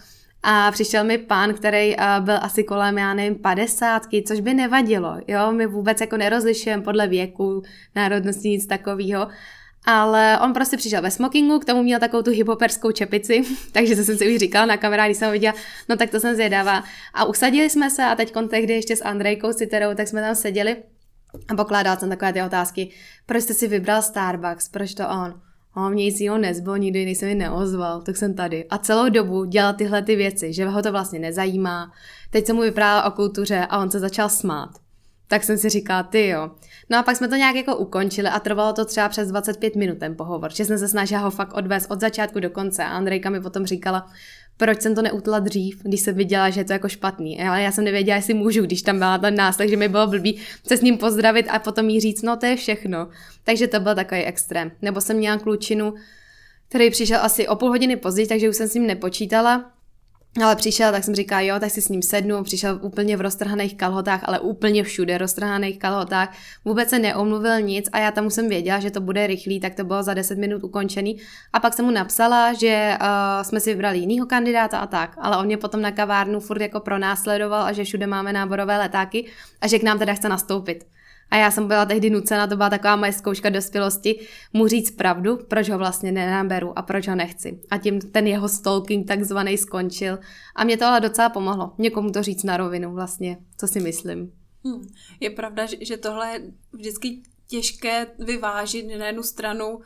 A 0.47 0.71
přišel 0.71 1.03
mi 1.03 1.17
pán, 1.17 1.53
který 1.53 1.95
uh, 1.95 2.25
byl 2.25 2.37
asi 2.41 2.63
kolem, 2.63 2.97
já 2.97 3.13
nevím, 3.13 3.35
padesátky, 3.35 4.23
což 4.27 4.39
by 4.39 4.53
nevadilo, 4.53 5.17
jo, 5.27 5.51
my 5.51 5.67
vůbec 5.67 6.01
jako 6.01 6.17
nerozlišujeme 6.17 6.83
podle 6.83 7.07
věku, 7.07 7.63
národnosti, 7.95 8.49
nic 8.49 8.67
takového. 8.67 9.27
Ale 9.85 10.39
on 10.43 10.53
prostě 10.53 10.77
přišel 10.77 11.01
ve 11.01 11.11
smokingu, 11.11 11.59
k 11.59 11.65
tomu 11.65 11.83
měl 11.83 11.99
takovou 11.99 12.23
tu 12.23 12.31
hypoperskou 12.31 12.91
čepici, 12.91 13.43
takže 13.71 13.95
to 13.95 14.03
jsem 14.03 14.17
si 14.17 14.33
už 14.33 14.39
říkala 14.39 14.65
na 14.65 14.77
kamerách, 14.77 15.07
když 15.07 15.17
jsem 15.17 15.27
ho 15.27 15.31
viděla, 15.31 15.55
no 15.89 15.97
tak 15.97 16.09
to 16.09 16.19
jsem 16.19 16.35
zvědavá. 16.35 16.83
A 17.13 17.25
usadili 17.25 17.69
jsme 17.69 17.89
se 17.89 18.03
a 18.03 18.15
teď 18.15 18.33
tehdy 18.49 18.73
ještě 18.73 18.95
s 18.95 19.03
Andrejkou 19.03 19.53
Citerou, 19.53 19.93
tak 19.95 20.07
jsme 20.07 20.21
tam 20.21 20.35
seděli 20.35 20.75
a 21.47 21.55
pokládala 21.55 21.97
jsem 21.97 22.09
takové 22.09 22.33
ty 22.33 22.41
otázky, 22.41 22.89
proč 23.25 23.43
jste 23.43 23.53
si 23.53 23.67
vybral 23.67 24.01
Starbucks, 24.01 24.69
proč 24.69 24.93
to 24.93 25.03
on? 25.09 25.41
A 25.75 25.89
mě 25.89 26.05
nic 26.05 26.19
jiného 26.19 26.37
nezbylo, 26.37 26.77
nikdy 26.77 27.05
nejsem 27.05 27.29
mi 27.29 27.35
neozval, 27.35 28.01
tak 28.01 28.17
jsem 28.17 28.33
tady. 28.33 28.65
A 28.69 28.77
celou 28.77 29.09
dobu 29.09 29.45
dělal 29.45 29.73
tyhle 29.73 30.01
ty 30.01 30.15
věci, 30.15 30.53
že 30.53 30.65
ho 30.65 30.81
to 30.81 30.91
vlastně 30.91 31.19
nezajímá. 31.19 31.91
Teď 32.29 32.45
jsem 32.45 32.55
mu 32.55 32.61
vyprávěla 32.61 33.03
o 33.03 33.11
kultuře 33.11 33.67
a 33.69 33.79
on 33.79 33.91
se 33.91 33.99
začal 33.99 34.29
smát. 34.29 34.84
Tak 35.27 35.43
jsem 35.43 35.57
si 35.57 35.69
říkala, 35.69 36.03
ty 36.03 36.27
jo. 36.27 36.51
No 36.89 36.97
a 36.97 37.03
pak 37.03 37.15
jsme 37.15 37.27
to 37.27 37.35
nějak 37.35 37.55
jako 37.55 37.75
ukončili 37.75 38.29
a 38.29 38.39
trvalo 38.39 38.73
to 38.73 38.85
třeba 38.85 39.09
přes 39.09 39.27
25 39.27 39.75
minut 39.75 39.97
ten 39.99 40.15
pohovor, 40.15 40.53
že 40.53 40.65
jsem 40.65 40.79
se 40.79 40.87
snažila 40.87 41.21
ho 41.21 41.31
fakt 41.31 41.53
odvést 41.53 41.91
od 41.91 42.01
začátku 42.01 42.39
do 42.39 42.49
konce 42.49 42.83
a 42.83 42.87
Andrejka 42.87 43.29
mi 43.29 43.41
potom 43.41 43.65
říkala, 43.65 44.07
proč 44.57 44.81
jsem 44.81 44.95
to 44.95 45.01
neutla 45.01 45.39
dřív, 45.39 45.83
když 45.83 46.01
jsem 46.01 46.15
viděla, 46.15 46.49
že 46.49 46.59
je 46.59 46.65
to 46.65 46.73
jako 46.73 46.89
špatný. 46.89 47.41
Ale 47.41 47.61
já 47.61 47.71
jsem 47.71 47.83
nevěděla, 47.83 48.15
jestli 48.15 48.33
můžu, 48.33 48.61
když 48.61 48.81
tam 48.81 48.97
byla 48.97 49.17
ten 49.17 49.35
náslech, 49.35 49.69
že 49.69 49.77
mi 49.77 49.87
bylo 49.87 50.07
blbý 50.07 50.41
se 50.67 50.77
s 50.77 50.81
ním 50.81 50.97
pozdravit 50.97 51.47
a 51.49 51.59
potom 51.59 51.89
jí 51.89 51.99
říct, 51.99 52.21
no 52.21 52.37
to 52.37 52.45
je 52.45 52.55
všechno. 52.55 53.07
Takže 53.43 53.67
to 53.67 53.79
byl 53.79 53.95
takový 53.95 54.21
extrém. 54.21 54.71
Nebo 54.81 55.01
jsem 55.01 55.17
měla 55.17 55.37
klučinu, 55.37 55.93
který 56.69 56.89
přišel 56.89 57.19
asi 57.21 57.47
o 57.47 57.55
půl 57.55 57.69
hodiny 57.69 57.95
později, 57.95 58.27
takže 58.27 58.49
už 58.49 58.55
jsem 58.55 58.67
s 58.67 58.73
ním 58.73 58.87
nepočítala. 58.87 59.71
Ale 60.43 60.55
přišel, 60.55 60.91
tak 60.91 61.03
jsem 61.03 61.15
říkal, 61.15 61.43
jo, 61.43 61.59
tak 61.59 61.71
si 61.71 61.81
s 61.81 61.89
ním 61.89 62.01
sednu, 62.01 62.43
přišel 62.43 62.79
úplně 62.81 63.17
v 63.17 63.21
roztrhaných 63.21 63.77
kalhotách, 63.77 64.21
ale 64.23 64.39
úplně 64.39 64.83
všude 64.83 65.17
roztrhaných 65.17 65.79
kalhotách, 65.79 66.33
vůbec 66.65 66.89
se 66.89 66.99
neomluvil 66.99 67.61
nic 67.61 67.89
a 67.91 67.99
já 67.99 68.11
tam 68.11 68.25
už 68.25 68.33
jsem 68.33 68.49
věděla, 68.49 68.79
že 68.79 68.91
to 68.91 69.01
bude 69.01 69.27
rychlý, 69.27 69.59
tak 69.59 69.75
to 69.75 69.83
bylo 69.83 70.03
za 70.03 70.13
10 70.13 70.37
minut 70.37 70.63
ukončený. 70.63 71.17
A 71.53 71.59
pak 71.59 71.73
jsem 71.73 71.85
mu 71.85 71.91
napsala, 71.91 72.53
že 72.53 72.97
uh, 73.01 73.07
jsme 73.43 73.59
si 73.59 73.69
vybrali 73.69 73.97
jinýho 73.97 74.25
kandidáta 74.25 74.79
a 74.79 74.87
tak, 74.87 75.15
ale 75.17 75.37
on 75.37 75.45
mě 75.45 75.57
potom 75.57 75.81
na 75.81 75.91
kavárnu 75.91 76.39
furt 76.39 76.61
jako 76.61 76.79
pronásledoval 76.79 77.63
a 77.63 77.71
že 77.71 77.83
všude 77.83 78.07
máme 78.07 78.33
náborové 78.33 78.77
letáky 78.77 79.25
a 79.61 79.67
že 79.67 79.79
k 79.79 79.83
nám 79.83 79.99
teda 79.99 80.13
chce 80.13 80.29
nastoupit. 80.29 80.85
A 81.31 81.37
já 81.37 81.51
jsem 81.51 81.67
byla 81.67 81.85
tehdy 81.85 82.09
nucena, 82.09 82.47
to 82.47 82.55
byla 82.55 82.69
taková 82.69 82.95
moje 82.95 83.13
zkouška 83.13 83.49
dospělosti, 83.49 84.19
mu 84.53 84.67
říct 84.67 84.91
pravdu, 84.91 85.37
proč 85.47 85.69
ho 85.69 85.77
vlastně 85.77 86.11
nenaberu 86.11 86.79
a 86.79 86.81
proč 86.81 87.07
ho 87.07 87.15
nechci. 87.15 87.59
A 87.71 87.77
tím 87.77 88.01
ten 88.01 88.27
jeho 88.27 88.49
stalking 88.49 89.07
takzvaný 89.07 89.57
skončil. 89.57 90.19
A 90.55 90.63
mě 90.63 90.77
to 90.77 90.85
ale 90.85 91.01
docela 91.01 91.29
pomohlo. 91.29 91.73
Někomu 91.77 92.11
to 92.11 92.23
říct 92.23 92.43
na 92.43 92.57
rovinu 92.57 92.93
vlastně, 92.93 93.37
co 93.57 93.67
si 93.67 93.79
myslím. 93.79 94.31
Hmm. 94.65 94.87
Je 95.19 95.29
pravda, 95.29 95.65
že 95.81 95.97
tohle 95.97 96.31
je 96.31 96.41
vždycky 96.73 97.21
těžké 97.47 98.07
vyvážit 98.19 98.99
na 98.99 99.05
jednu 99.05 99.23
stranu 99.23 99.79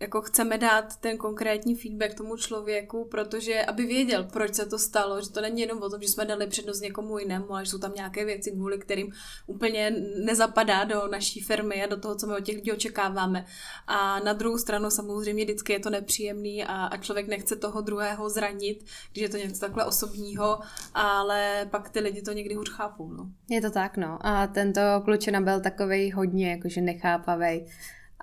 jako 0.00 0.22
chceme 0.22 0.58
dát 0.58 0.96
ten 0.96 1.16
konkrétní 1.16 1.74
feedback 1.74 2.14
tomu 2.14 2.36
člověku, 2.36 3.08
protože 3.10 3.64
aby 3.64 3.86
věděl, 3.86 4.24
proč 4.24 4.54
se 4.54 4.66
to 4.66 4.78
stalo, 4.78 5.22
že 5.22 5.30
to 5.30 5.40
není 5.40 5.60
jenom 5.60 5.82
o 5.82 5.90
tom, 5.90 6.02
že 6.02 6.08
jsme 6.08 6.24
dali 6.24 6.46
přednost 6.46 6.80
někomu 6.80 7.18
jinému, 7.18 7.52
ale 7.52 7.64
že 7.64 7.70
jsou 7.70 7.78
tam 7.78 7.94
nějaké 7.94 8.24
věci, 8.24 8.50
kvůli 8.50 8.78
kterým 8.78 9.12
úplně 9.46 9.90
nezapadá 10.24 10.84
do 10.84 11.08
naší 11.08 11.40
firmy 11.40 11.84
a 11.84 11.86
do 11.86 11.96
toho, 11.96 12.14
co 12.14 12.26
my 12.26 12.34
od 12.36 12.44
těch 12.44 12.56
lidí 12.56 12.72
očekáváme. 12.72 13.44
A 13.86 14.20
na 14.20 14.32
druhou 14.32 14.58
stranu 14.58 14.90
samozřejmě 14.90 15.44
vždycky 15.44 15.72
je 15.72 15.78
to 15.78 15.90
nepříjemný 15.90 16.64
a, 16.64 16.86
a 16.86 16.96
člověk 16.96 17.28
nechce 17.28 17.56
toho 17.56 17.80
druhého 17.80 18.30
zranit, 18.30 18.84
když 19.12 19.22
je 19.22 19.28
to 19.28 19.36
něco 19.36 19.60
takhle 19.60 19.84
osobního, 19.84 20.60
ale 20.94 21.68
pak 21.70 21.90
ty 21.90 22.00
lidi 22.00 22.22
to 22.22 22.32
někdy 22.32 22.54
hůř 22.54 22.70
chápou. 22.70 23.12
No. 23.12 23.30
Je 23.50 23.60
to 23.60 23.70
tak, 23.70 23.96
no. 23.96 24.18
A 24.20 24.46
tento 24.46 24.80
klučina 25.04 25.40
byl 25.40 25.60
takový 25.60 26.12
hodně 26.12 26.50
jakože 26.50 26.80
nechápavý 26.80 27.66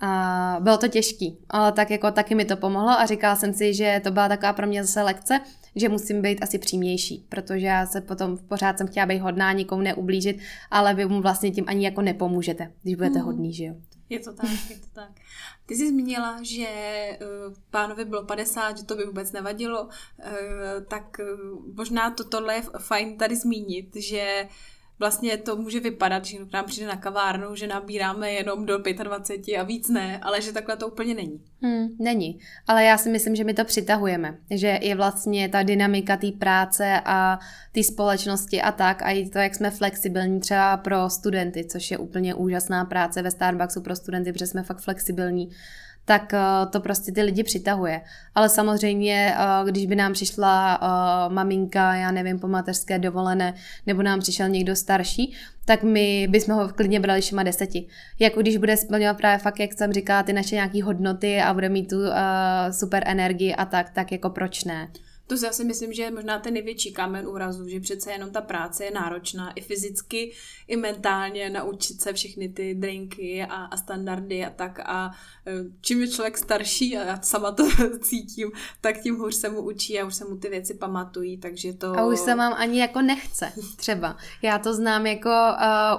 a 0.02 0.58
bylo 0.60 0.78
to 0.78 0.88
těžký, 0.88 1.38
ale 1.50 1.72
tak 1.72 1.92
jako 1.92 2.12
taky 2.12 2.36
mi 2.36 2.46
to 2.46 2.58
pomohlo 2.58 2.90
a 2.90 3.06
říkala 3.06 3.36
jsem 3.36 3.54
si, 3.54 3.74
že 3.74 4.02
to 4.04 4.12
byla 4.12 4.28
taková 4.28 4.54
pro 4.54 4.68
mě 4.68 4.84
zase 4.84 5.02
lekce, 5.02 5.40
že 5.76 5.90
musím 5.90 6.22
být 6.22 6.44
asi 6.44 6.60
přímější, 6.60 7.26
protože 7.30 7.66
já 7.66 7.86
se 7.86 8.02
potom 8.02 8.38
pořád 8.38 8.78
jsem 8.78 8.88
chtěla 8.88 9.06
být 9.06 9.20
hodná, 9.20 9.52
nikomu 9.52 9.82
neublížit, 9.82 10.38
ale 10.72 10.94
vy 10.94 11.06
mu 11.06 11.22
vlastně 11.22 11.52
tím 11.52 11.66
ani 11.68 11.86
jako 11.86 12.02
nepomůžete, 12.02 12.72
když 12.84 12.96
budete 12.96 13.20
mm. 13.20 13.26
hodný, 13.26 13.54
že 13.54 13.64
jo. 13.64 13.76
Je 14.10 14.20
to 14.20 14.34
tak, 14.34 14.50
je 14.70 14.80
to 14.80 14.88
tak. 14.94 15.12
Ty 15.66 15.76
jsi 15.76 15.90
zmínila, 15.90 16.40
že 16.42 16.68
uh, 17.48 17.54
pánovi 17.70 18.06
bylo 18.06 18.24
50, 18.24 18.78
že 18.78 18.84
to 18.84 18.96
by 18.96 19.04
vůbec 19.04 19.32
nevadilo, 19.32 19.84
uh, 19.84 19.92
tak 20.88 21.18
uh, 21.20 21.76
možná 21.76 22.12
to 22.12 22.24
tohle 22.24 22.56
je 22.56 22.64
fajn 22.80 23.18
tady 23.18 23.36
zmínit, 23.36 23.96
že 23.96 24.48
vlastně 25.00 25.38
to 25.38 25.56
může 25.56 25.80
vypadat, 25.80 26.26
že 26.26 26.38
k 26.38 26.54
nám 26.54 26.66
přijde 26.66 26.88
na 26.88 26.96
kavárnu, 26.96 27.56
že 27.56 27.68
nabíráme 27.68 28.32
jenom 28.32 28.66
do 28.66 28.78
25 28.78 29.58
a 29.58 29.64
víc 29.64 29.90
ne, 29.90 30.20
ale 30.22 30.42
že 30.42 30.52
takhle 30.52 30.78
to 30.78 30.88
úplně 30.88 31.14
není. 31.14 31.42
Hmm, 31.62 31.88
není, 32.00 32.40
ale 32.68 32.84
já 32.84 32.98
si 32.98 33.10
myslím, 33.10 33.36
že 33.36 33.44
my 33.44 33.54
to 33.54 33.66
přitahujeme, 33.66 34.38
že 34.52 34.80
je 34.82 34.96
vlastně 34.96 35.50
ta 35.50 35.64
dynamika 35.64 36.18
té 36.18 36.32
práce 36.32 37.02
a 37.06 37.40
té 37.72 37.84
společnosti 37.84 38.62
a 38.62 38.72
tak 38.72 39.02
a 39.02 39.10
i 39.10 39.30
to, 39.30 39.38
jak 39.38 39.56
jsme 39.56 39.72
flexibilní 39.72 40.40
třeba 40.40 40.78
pro 40.78 41.10
studenty, 41.10 41.66
což 41.66 41.92
je 41.92 41.98
úplně 41.98 42.36
úžasná 42.36 42.86
práce 42.86 43.22
ve 43.22 43.32
Starbucksu 43.32 43.82
pro 43.82 43.96
studenty, 43.96 44.34
protože 44.34 44.48
jsme 44.48 44.64
fakt 44.64 44.82
flexibilní 44.82 45.50
tak 46.06 46.34
eh, 46.34 46.40
to 46.70 46.80
prostě 46.80 47.12
ty 47.12 47.22
lidi 47.22 47.44
přitahuje. 47.44 48.02
Ale 48.36 48.50
samozřejmě, 48.50 49.36
eh, 49.38 49.72
když 49.72 49.86
by 49.86 49.96
nám 49.96 50.14
přišla 50.14 50.80
eh, 50.82 51.34
maminka, 51.34 51.96
já 51.96 52.12
nevím, 52.12 52.40
po 52.40 52.48
mateřské 52.48 53.00
dovolené, 53.00 53.54
nebo 53.88 54.04
nám 54.04 54.20
přišel 54.20 54.50
někdo 54.50 54.76
starší, 54.76 55.34
tak 55.66 55.84
my 55.84 56.28
bychom 56.30 56.56
ho 56.56 56.70
klidně 56.70 57.00
brali 57.00 57.22
všema 57.22 57.44
deseti. 57.44 57.88
Jako 58.20 58.42
když 58.42 58.58
bude 58.58 58.78
splňovat 58.78 59.18
právě 59.18 59.38
fakt, 59.38 59.60
jak 59.60 59.74
jsem 59.74 59.94
říkala, 59.94 60.24
ty 60.24 60.34
naše 60.34 60.56
nějaké 60.56 60.84
hodnoty 60.84 61.42
a 61.42 61.54
bude 61.54 61.70
mít 61.70 61.90
tu 61.90 61.96
super 62.72 63.04
energii 63.06 63.56
a 63.56 63.66
tak, 63.66 63.90
tak 63.90 64.12
jako 64.12 64.30
proč 64.30 64.64
ne. 64.64 64.88
To 65.28 65.38
si 65.38 65.48
asi 65.48 65.64
myslím, 65.64 65.94
že 65.94 66.04
je 66.04 66.12
možná 66.12 66.40
ten 66.40 66.54
největší 66.54 66.94
kámen 66.94 67.28
úrazu, 67.28 67.68
že 67.68 67.80
přece 67.80 68.12
jenom 68.12 68.32
ta 68.32 68.42
práce 68.42 68.86
je 68.86 68.92
náročná 68.92 69.52
i 69.52 69.62
fyzicky, 69.62 70.32
i 70.68 70.78
mentálně 70.78 71.50
naučit 71.50 72.02
se 72.02 72.14
všechny 72.14 72.50
ty 72.50 72.76
drinky 72.76 73.44
a, 73.50 73.56
a 73.56 73.78
standardy 73.78 74.46
a 74.46 74.50
tak 74.50 74.80
a 74.80 75.12
e, 75.48 75.52
čím 75.82 76.02
je 76.02 76.08
člověk 76.08 76.38
starší 76.38 76.98
a 76.98 77.06
já 77.06 77.22
sama 77.22 77.52
to 77.52 77.64
cítím, 78.02 78.52
tak 78.82 79.02
tím 79.02 79.16
hůř 79.16 79.36
se 79.36 79.50
mu 79.50 79.62
učí 79.62 80.00
a 80.00 80.06
už 80.06 80.16
se 80.16 80.26
mu 80.26 80.38
ty 80.38 80.50
věci 80.50 80.74
pamatují, 80.74 81.38
takže 81.38 81.74
to... 81.74 82.00
A 82.00 82.06
už 82.06 82.20
se 82.20 82.36
vám 82.36 82.54
ani 82.58 82.80
jako 82.80 83.02
nechce 83.02 83.52
třeba. 83.76 84.18
Já 84.42 84.60
to 84.60 84.74
znám 84.74 85.06
jako 85.06 85.30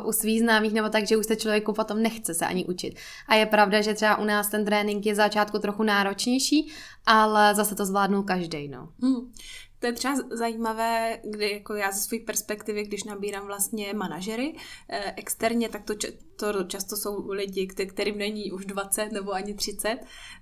uh, 0.01 0.09
u 0.09 0.13
svých 0.13 0.41
známých 0.41 0.73
nebo 0.73 0.89
tak, 0.89 1.07
že 1.07 1.17
už 1.17 1.27
se 1.27 1.37
člověku 1.37 1.73
potom 1.73 2.03
nechce 2.03 2.35
se 2.35 2.47
ani 2.47 2.65
učit. 2.65 2.95
A 3.29 3.35
je 3.35 3.47
pravda, 3.47 3.81
že 3.81 3.95
třeba 3.95 4.19
u 4.19 4.25
nás 4.25 4.49
ten 4.49 4.65
trénink 4.65 5.07
je 5.07 5.15
začátku 5.15 5.59
trochu 5.59 5.83
náročnější, 5.83 6.73
ale 7.07 7.55
zase 7.55 7.75
to 7.75 7.87
zvládnul 7.87 8.23
každý, 8.23 8.69
no. 8.69 8.89
Hmm. 9.03 9.33
To 9.79 9.89
je 9.89 9.93
třeba 9.93 10.15
zajímavé, 10.31 11.21
kdy 11.25 11.51
jako 11.51 11.75
já 11.75 11.93
ze 11.93 12.01
své 12.01 12.19
perspektivy, 12.19 12.85
když 12.85 13.05
nabírám 13.05 13.47
vlastně 13.47 13.95
manažery 13.95 14.57
eh, 14.89 15.15
externě, 15.17 15.69
tak 15.69 15.85
to, 15.85 15.95
to 16.37 16.65
často 16.65 16.97
jsou 16.97 17.31
lidi, 17.31 17.67
kterým 17.67 18.19
není 18.19 18.53
už 18.53 18.67
20 18.67 19.13
nebo 19.13 19.33
ani 19.33 19.55
30, 19.55 19.99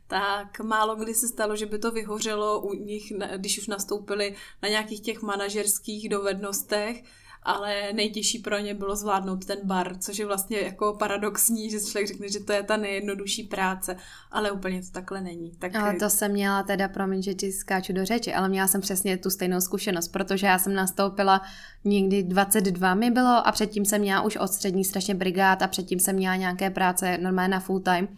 tak 0.06 0.60
málo 0.60 0.96
kdy 0.96 1.14
se 1.14 1.28
stalo, 1.28 1.56
že 1.56 1.66
by 1.66 1.78
to 1.78 1.90
vyhořelo 1.90 2.60
u 2.60 2.72
nich, 2.72 3.12
když 3.36 3.58
už 3.58 3.66
nastoupili 3.66 4.36
na 4.62 4.68
nějakých 4.68 5.00
těch 5.00 5.22
manažerských 5.22 6.08
dovednostech, 6.08 7.02
ale 7.42 7.92
nejtěžší 7.92 8.38
pro 8.38 8.58
ně 8.58 8.74
bylo 8.74 8.96
zvládnout 8.96 9.44
ten 9.44 9.58
bar, 9.64 9.96
což 9.98 10.18
je 10.18 10.26
vlastně 10.26 10.60
jako 10.60 10.96
paradoxní, 10.98 11.70
že 11.70 11.80
člověk 11.80 12.08
řekne, 12.08 12.28
že 12.28 12.40
to 12.40 12.52
je 12.52 12.62
ta 12.62 12.76
nejjednodušší 12.76 13.42
práce, 13.42 13.96
ale 14.30 14.50
úplně 14.50 14.82
to 14.82 14.88
takhle 14.92 15.20
není. 15.20 15.52
Tak... 15.58 15.76
Ale 15.76 15.94
to 15.94 16.10
jsem 16.10 16.32
měla 16.32 16.62
teda, 16.62 16.88
promiň, 16.88 17.22
že 17.22 17.34
ti 17.34 17.52
skáču 17.52 17.92
do 17.92 18.04
řeči, 18.04 18.34
ale 18.34 18.48
měla 18.48 18.66
jsem 18.66 18.80
přesně 18.80 19.16
tu 19.16 19.30
stejnou 19.30 19.60
zkušenost, 19.60 20.08
protože 20.08 20.46
já 20.46 20.58
jsem 20.58 20.74
nastoupila 20.74 21.40
někdy 21.84 22.22
22 22.22 22.94
mi 22.94 23.10
bylo 23.10 23.46
a 23.46 23.52
předtím 23.52 23.84
jsem 23.84 24.00
měla 24.00 24.22
už 24.22 24.36
od 24.36 24.48
střední 24.48 24.84
strašně 24.84 25.14
brigád 25.14 25.62
a 25.62 25.68
předtím 25.68 26.00
jsem 26.00 26.16
měla 26.16 26.36
nějaké 26.36 26.70
práce 26.70 27.18
normálně 27.18 27.48
na 27.48 27.60
full 27.60 27.80
time 27.80 28.08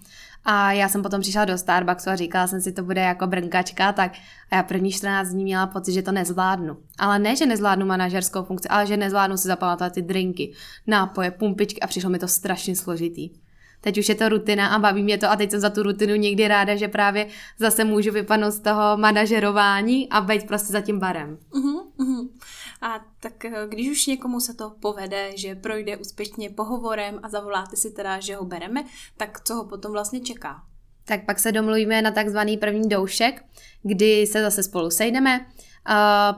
a 0.44 0.72
já 0.72 0.88
jsem 0.88 1.02
potom 1.02 1.20
přišla 1.20 1.44
do 1.44 1.58
Starbucksu 1.58 2.10
a 2.10 2.16
říkala 2.16 2.46
jsem 2.46 2.60
si, 2.60 2.72
to 2.72 2.82
bude 2.82 3.00
jako 3.00 3.26
brnkačka, 3.26 3.92
tak 3.92 4.12
a 4.50 4.56
já 4.56 4.62
první 4.62 4.92
14 4.92 5.28
dní 5.28 5.44
měla 5.44 5.66
pocit, 5.66 5.92
že 5.92 6.02
to 6.02 6.12
nezvládnu. 6.12 6.76
Ale 6.98 7.18
ne, 7.18 7.36
že 7.36 7.46
nezvládnu 7.46 7.86
manažerskou 7.86 8.44
funkci, 8.44 8.68
ale 8.68 8.86
že 8.86 8.96
nezvládnu 8.96 9.36
si 9.36 9.48
zapamatovat 9.48 9.92
ty 9.92 10.02
drinky, 10.02 10.52
nápoje, 10.86 11.30
pumpičky 11.30 11.80
a 11.80 11.86
přišlo 11.86 12.10
mi 12.10 12.18
to 12.18 12.28
strašně 12.28 12.76
složitý. 12.76 13.30
Teď 13.80 13.98
už 13.98 14.08
je 14.08 14.14
to 14.14 14.28
rutina 14.28 14.68
a 14.68 14.78
baví 14.78 15.02
mě 15.02 15.18
to 15.18 15.30
a 15.30 15.36
teď 15.36 15.50
jsem 15.50 15.60
za 15.60 15.70
tu 15.70 15.82
rutinu 15.82 16.14
někdy 16.14 16.48
ráda, 16.48 16.76
že 16.76 16.88
právě 16.88 17.26
zase 17.58 17.84
můžu 17.84 18.12
vypadnout 18.12 18.50
z 18.50 18.60
toho 18.60 18.96
manažerování 18.96 20.08
a 20.10 20.20
být 20.20 20.46
prostě 20.46 20.72
za 20.72 20.80
tím 20.80 20.98
barem. 20.98 21.38
Uh-huh, 21.52 21.82
uh-huh. 21.98 22.28
A 22.84 23.00
tak 23.20 23.44
eh, 23.44 23.66
když 23.68 23.90
už 23.90 24.06
někomu 24.06 24.40
se 24.40 24.54
to 24.54 24.70
povede, 24.80 25.36
že 25.36 25.54
projde 25.54 25.96
úspěšně 25.96 26.50
pohovorem 26.50 27.20
a 27.22 27.28
zavoláte 27.28 27.76
si 27.76 27.90
teda, 27.90 28.20
že 28.20 28.36
ho 28.36 28.44
bereme, 28.44 28.84
tak 29.16 29.40
co 29.44 29.54
ho 29.54 29.64
potom 29.64 29.92
vlastně 29.92 30.20
čeká? 30.20 30.62
Tak 31.04 31.26
pak 31.26 31.38
se 31.38 31.52
domluvíme 31.52 32.02
na 32.02 32.10
takzvaný 32.10 32.56
první 32.56 32.88
doušek, 32.88 33.44
kdy 33.82 34.26
se 34.26 34.42
zase 34.42 34.62
spolu 34.62 34.90
sejdeme, 34.90 35.46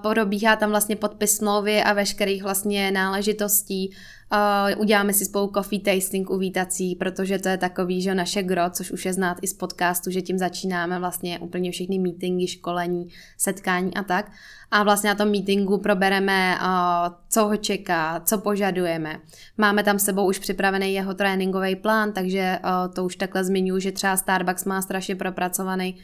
probíhá 0.02 0.56
tam 0.56 0.70
vlastně 0.70 0.96
podpis 0.96 1.36
smlouvy 1.36 1.82
a 1.82 1.92
veškerých 1.92 2.42
vlastně 2.42 2.90
náležitostí. 2.90 3.96
Uh, 4.32 4.80
uděláme 4.80 5.12
si 5.12 5.24
spolu 5.24 5.52
coffee 5.54 5.80
tasting 5.80 6.30
uvítací, 6.30 6.94
protože 6.94 7.38
to 7.38 7.48
je 7.48 7.58
takový, 7.58 8.02
že 8.02 8.14
naše 8.14 8.42
gro, 8.42 8.62
což 8.70 8.90
už 8.90 9.04
je 9.04 9.12
znát 9.12 9.38
i 9.42 9.46
z 9.46 9.54
podcastu, 9.54 10.10
že 10.10 10.22
tím 10.22 10.38
začínáme 10.38 10.98
vlastně 10.98 11.38
úplně 11.38 11.70
všechny 11.70 11.98
meetingy, 11.98 12.46
školení, 12.46 13.08
setkání 13.38 13.94
a 13.94 14.02
tak. 14.02 14.32
A 14.70 14.82
vlastně 14.82 15.10
na 15.10 15.14
tom 15.14 15.30
meetingu 15.30 15.78
probereme, 15.78 16.58
uh, 16.60 17.14
co 17.28 17.44
ho 17.44 17.56
čeká, 17.56 18.20
co 18.24 18.38
požadujeme. 18.38 19.20
Máme 19.58 19.82
tam 19.82 19.98
sebou 19.98 20.28
už 20.28 20.38
připravený 20.38 20.94
jeho 20.94 21.14
tréninkový 21.14 21.76
plán, 21.76 22.12
takže 22.12 22.58
uh, 22.64 22.94
to 22.94 23.04
už 23.04 23.16
takhle 23.16 23.44
zmiňuji, 23.44 23.80
že 23.80 23.92
třeba 23.92 24.16
Starbucks 24.16 24.64
má 24.64 24.82
strašně 24.82 25.16
propracovaný 25.16 25.96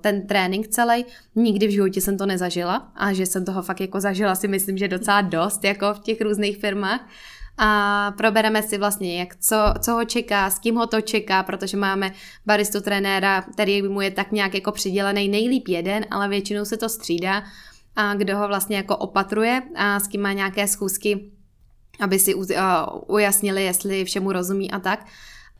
ten 0.00 0.26
trénink 0.26 0.68
celý. 0.68 1.04
Nikdy 1.34 1.66
v 1.66 1.70
životě 1.70 2.00
jsem 2.00 2.18
to 2.18 2.26
nezažila 2.26 2.92
a 2.96 3.12
že 3.12 3.26
jsem 3.26 3.44
toho 3.44 3.62
fakt 3.62 3.80
jako 3.80 4.00
zažila 4.00 4.34
si 4.34 4.48
myslím, 4.48 4.78
že 4.78 4.88
docela 4.88 5.20
dost 5.20 5.64
jako 5.64 5.94
v 5.94 6.00
těch 6.00 6.20
různých 6.20 6.56
firmách 6.58 7.08
a 7.58 8.10
probereme 8.16 8.62
si 8.62 8.78
vlastně, 8.78 9.18
jak, 9.18 9.36
co, 9.36 9.56
co 9.80 9.92
ho 9.92 10.04
čeká, 10.04 10.50
s 10.50 10.58
kým 10.58 10.76
ho 10.76 10.86
to 10.86 11.00
čeká, 11.00 11.42
protože 11.42 11.76
máme 11.76 12.12
baristu 12.46 12.80
trenéra, 12.80 13.42
který 13.42 13.82
mu 13.82 14.00
je 14.00 14.10
tak 14.10 14.32
nějak 14.32 14.54
jako 14.54 14.72
přidělený 14.72 15.28
nejlíp 15.28 15.68
jeden, 15.68 16.06
ale 16.10 16.28
většinou 16.28 16.64
se 16.64 16.76
to 16.76 16.88
střídá 16.88 17.42
a 17.96 18.14
kdo 18.14 18.38
ho 18.38 18.48
vlastně 18.48 18.76
jako 18.76 18.96
opatruje 18.96 19.62
a 19.76 20.00
s 20.00 20.08
kým 20.08 20.22
má 20.22 20.32
nějaké 20.32 20.68
schůzky, 20.68 21.30
aby 22.00 22.18
si 22.18 22.34
ujasnili, 23.06 23.64
jestli 23.64 24.04
všemu 24.04 24.32
rozumí 24.32 24.70
a 24.70 24.78
tak. 24.78 25.06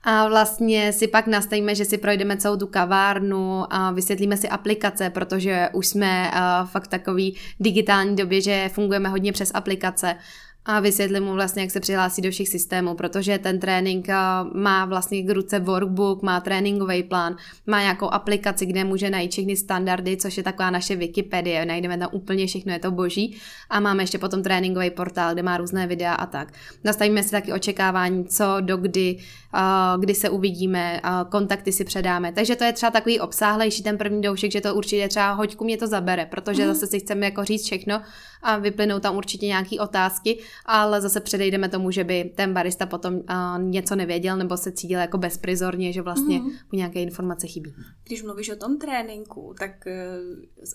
A 0.05 0.29
vlastně 0.29 0.93
si 0.93 1.09
pak 1.09 1.27
nastavíme, 1.27 1.75
že 1.75 1.85
si 1.85 1.99
projdeme 1.99 2.37
celou 2.37 2.57
tu 2.57 2.67
kavárnu 2.67 3.65
a 3.75 3.91
vysvětlíme 3.91 4.37
si 4.37 4.49
aplikace, 4.49 5.11
protože 5.11 5.69
už 5.73 5.87
jsme 5.87 6.31
uh, 6.31 6.69
fakt 6.69 6.89
takový 6.89 7.37
digitální 7.61 8.17
době, 8.17 8.41
že 8.41 8.71
fungujeme 8.73 9.09
hodně 9.09 9.33
přes 9.33 9.51
aplikace 9.55 10.17
a 10.65 10.81
vysvětlím 10.81 11.25
mu 11.25 11.33
vlastně, 11.33 11.63
jak 11.63 11.71
se 11.71 11.81
přihlásí 11.81 12.23
do 12.23 12.31
všech 12.31 12.49
systémů, 12.49 12.95
protože 12.95 13.39
ten 13.39 13.59
trénink 13.61 14.09
eh, 14.09 14.15
má 14.55 14.85
vlastně 14.85 15.23
k 15.23 15.31
ruce 15.31 15.61
workbook, 15.61 16.23
má 16.23 16.41
tréninkový 16.41 17.03
plán, 17.03 17.37
má 17.67 17.81
nějakou 17.81 18.09
aplikaci, 18.09 18.67
kde 18.67 18.85
může 18.85 19.11
najít 19.11 19.33
všechny 19.33 19.57
standardy, 19.57 20.17
což 20.17 20.37
je 20.37 20.43
taková 20.43 20.71
naše 20.71 20.97
Wikipedie, 20.97 21.67
najdeme 21.67 21.99
tam 21.99 22.09
úplně 22.13 22.47
všechno, 22.47 22.73
je 22.73 22.79
to 22.79 22.91
boží. 22.91 23.37
A 23.71 23.81
máme 23.81 24.03
ještě 24.03 24.19
potom 24.19 24.43
tréninkový 24.43 24.91
portál, 24.91 25.33
kde 25.33 25.43
má 25.43 25.57
různé 25.57 25.87
videa 25.87 26.15
a 26.15 26.27
tak. 26.27 26.53
Nastavíme 26.85 27.23
si 27.23 27.31
taky 27.31 27.53
očekávání, 27.53 28.25
co 28.25 28.45
do 28.61 28.77
kdy, 28.77 29.19
eh, 29.55 29.99
kdy 29.99 30.15
se 30.15 30.31
uvidíme, 30.31 31.01
kontakty 31.29 31.73
si 31.73 31.85
předáme. 31.85 32.33
Takže 32.33 32.57
to 32.57 32.65
je 32.65 32.73
třeba 32.73 32.91
takový 32.91 33.21
obsáhlejší 33.21 33.83
ten 33.83 33.99
první 33.99 34.23
doušek, 34.23 34.53
že 34.53 34.61
to 34.61 34.75
určitě 34.75 35.09
třeba 35.09 35.33
hoďku 35.33 35.65
mě 35.65 35.77
to 35.77 35.87
zabere, 35.87 36.27
protože 36.27 36.63
mm. 36.63 36.75
zase 36.75 36.87
si 36.87 37.01
chceme 37.01 37.27
jako 37.27 37.45
říct 37.45 37.65
všechno 37.65 38.03
a 38.43 38.59
vyplynou 38.59 39.01
tam 39.01 39.17
určitě 39.17 39.47
nějaké 39.47 39.81
otázky 39.81 40.39
ale 40.65 41.01
zase 41.01 41.21
předejdeme 41.21 41.69
tomu, 41.69 41.91
že 41.91 42.05
by 42.05 42.33
ten 42.35 42.55
barista 42.55 42.87
potom 42.87 43.15
uh, 43.15 43.23
něco 43.59 43.97
nevěděl 43.97 44.37
nebo 44.37 44.57
se 44.57 44.73
cítil 44.73 45.01
jako 45.01 45.19
bezprizorně, 45.19 45.93
že 45.93 46.03
vlastně 46.03 46.39
mm-hmm. 46.39 46.53
mu 46.73 46.77
nějaké 46.77 47.03
informace 47.03 47.47
chybí. 47.47 47.75
Když 48.05 48.23
mluvíš 48.23 48.51
o 48.51 48.57
tom 48.57 48.79
tréninku, 48.79 49.55
tak 49.59 49.71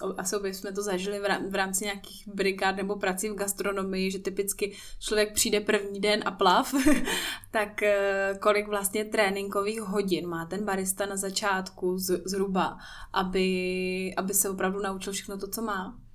uh, 0.02 0.14
asi 0.18 0.36
obě 0.36 0.54
jsme 0.54 0.72
to 0.72 0.82
zažili 0.82 1.20
v 1.50 1.56
rámci 1.56 1.86
nějakých 1.86 2.28
brigád 2.28 2.76
nebo 2.76 2.96
prací 2.96 3.30
v 3.30 3.36
gastronomii, 3.36 4.12
že 4.12 4.20
typicky 4.20 4.76
člověk 5.00 5.34
přijde 5.34 5.60
první 5.60 6.00
den 6.00 6.22
a 6.26 6.32
plav, 6.32 6.74
tak 7.52 7.82
uh, 7.82 8.38
kolik 8.40 8.68
vlastně 8.68 9.06
tréninkových 9.06 9.82
hodin 9.82 10.28
má 10.28 10.46
ten 10.46 10.66
barista 10.66 11.06
na 11.06 11.18
začátku 11.18 11.98
z, 11.98 12.22
zhruba, 12.26 12.78
aby, 13.14 14.14
aby 14.18 14.34
se 14.34 14.50
opravdu 14.50 14.82
naučil 14.82 15.14
všechno 15.14 15.38
to, 15.38 15.48
co 15.48 15.62
má? 15.62 16.07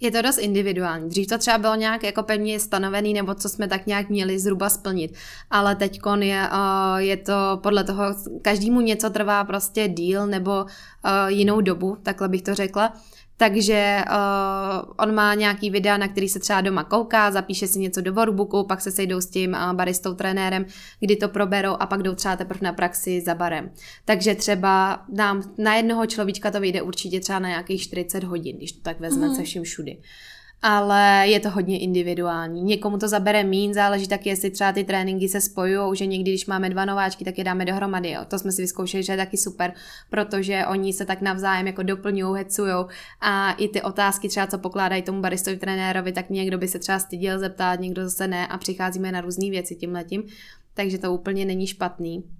Je 0.00 0.10
to 0.10 0.22
dost 0.22 0.38
individuální. 0.38 1.08
Dřív 1.08 1.26
to 1.26 1.38
třeba 1.38 1.58
bylo 1.58 1.74
nějak 1.74 2.02
jako 2.02 2.22
pevně 2.22 2.60
stanovený, 2.60 3.14
nebo 3.14 3.34
co 3.34 3.48
jsme 3.48 3.68
tak 3.68 3.86
nějak 3.86 4.08
měli 4.08 4.38
zhruba 4.38 4.70
splnit. 4.70 5.14
Ale 5.50 5.76
teď 5.76 6.00
je, 6.20 6.48
uh, 6.52 6.96
je 6.96 7.16
to 7.16 7.32
podle 7.62 7.84
toho, 7.84 8.04
každému 8.42 8.80
něco 8.80 9.10
trvá 9.10 9.44
prostě 9.44 9.88
díl 9.88 10.26
nebo 10.26 10.50
uh, 10.62 10.68
jinou 11.26 11.60
dobu, 11.60 11.96
takhle 12.02 12.28
bych 12.28 12.42
to 12.42 12.54
řekla. 12.54 12.92
Takže 13.40 14.04
uh, 14.10 14.92
on 14.96 15.14
má 15.14 15.34
nějaký 15.34 15.70
videa, 15.70 15.96
na 15.96 16.08
který 16.08 16.28
se 16.28 16.38
třeba 16.38 16.60
doma 16.60 16.84
kouká, 16.84 17.30
zapíše 17.30 17.66
si 17.66 17.78
něco 17.78 18.00
do 18.00 18.12
workbooku, 18.12 18.64
pak 18.64 18.80
se 18.80 18.90
sejdou 18.90 19.20
s 19.20 19.26
tím 19.26 19.52
uh, 19.52 19.72
baristou 19.72 20.14
trenérem, 20.14 20.66
kdy 21.00 21.16
to 21.16 21.28
proberou 21.28 21.76
a 21.80 21.86
pak 21.86 22.02
jdou 22.02 22.14
třeba 22.14 22.36
teprve 22.36 22.60
na 22.62 22.72
praxi 22.72 23.20
za 23.20 23.34
barem. 23.34 23.70
Takže 24.04 24.34
třeba 24.34 25.04
nám 25.08 25.54
na 25.58 25.74
jednoho 25.74 26.06
človíčka 26.06 26.50
to 26.50 26.60
vyjde 26.60 26.82
určitě 26.82 27.20
třeba 27.20 27.38
na 27.38 27.48
nějakých 27.48 27.82
40 27.82 28.24
hodin, 28.24 28.56
když 28.56 28.72
to 28.72 28.80
tak 28.80 29.00
vezme 29.00 29.28
mm. 29.28 29.34
se 29.34 29.42
vším 29.42 29.62
všudy 29.62 29.98
ale 30.62 31.24
je 31.28 31.40
to 31.40 31.50
hodně 31.50 31.78
individuální. 31.78 32.62
Někomu 32.62 32.98
to 32.98 33.08
zabere 33.08 33.44
mín, 33.44 33.74
záleží 33.74 34.08
taky, 34.08 34.28
jestli 34.28 34.50
třeba 34.50 34.72
ty 34.72 34.84
tréninky 34.84 35.28
se 35.28 35.40
spojují, 35.40 35.96
že 35.96 36.06
někdy, 36.06 36.30
když 36.30 36.46
máme 36.46 36.70
dva 36.70 36.84
nováčky, 36.84 37.24
tak 37.24 37.38
je 37.38 37.44
dáme 37.44 37.64
dohromady. 37.64 38.10
Jo. 38.10 38.20
To 38.28 38.38
jsme 38.38 38.52
si 38.52 38.62
vyzkoušeli, 38.62 39.02
že 39.02 39.12
je 39.12 39.16
taky 39.16 39.36
super, 39.36 39.72
protože 40.10 40.64
oni 40.66 40.92
se 40.92 41.06
tak 41.06 41.20
navzájem 41.20 41.66
jako 41.66 41.82
doplňují, 41.82 42.38
hecují 42.38 42.84
a 43.20 43.52
i 43.52 43.68
ty 43.68 43.82
otázky 43.82 44.28
třeba, 44.28 44.46
co 44.46 44.58
pokládají 44.58 45.02
tomu 45.02 45.20
baristovi 45.20 45.56
trenérovi, 45.56 46.12
tak 46.12 46.30
někdo 46.30 46.58
by 46.58 46.68
se 46.68 46.78
třeba 46.78 46.98
styděl 46.98 47.38
zeptat, 47.38 47.80
někdo 47.80 48.04
zase 48.04 48.28
ne 48.28 48.46
a 48.46 48.58
přicházíme 48.58 49.12
na 49.12 49.20
různé 49.20 49.50
věci 49.50 49.74
tím 49.74 49.92
letím. 49.92 50.22
Takže 50.74 50.98
to 50.98 51.14
úplně 51.14 51.44
není 51.44 51.66
špatný. 51.66 52.37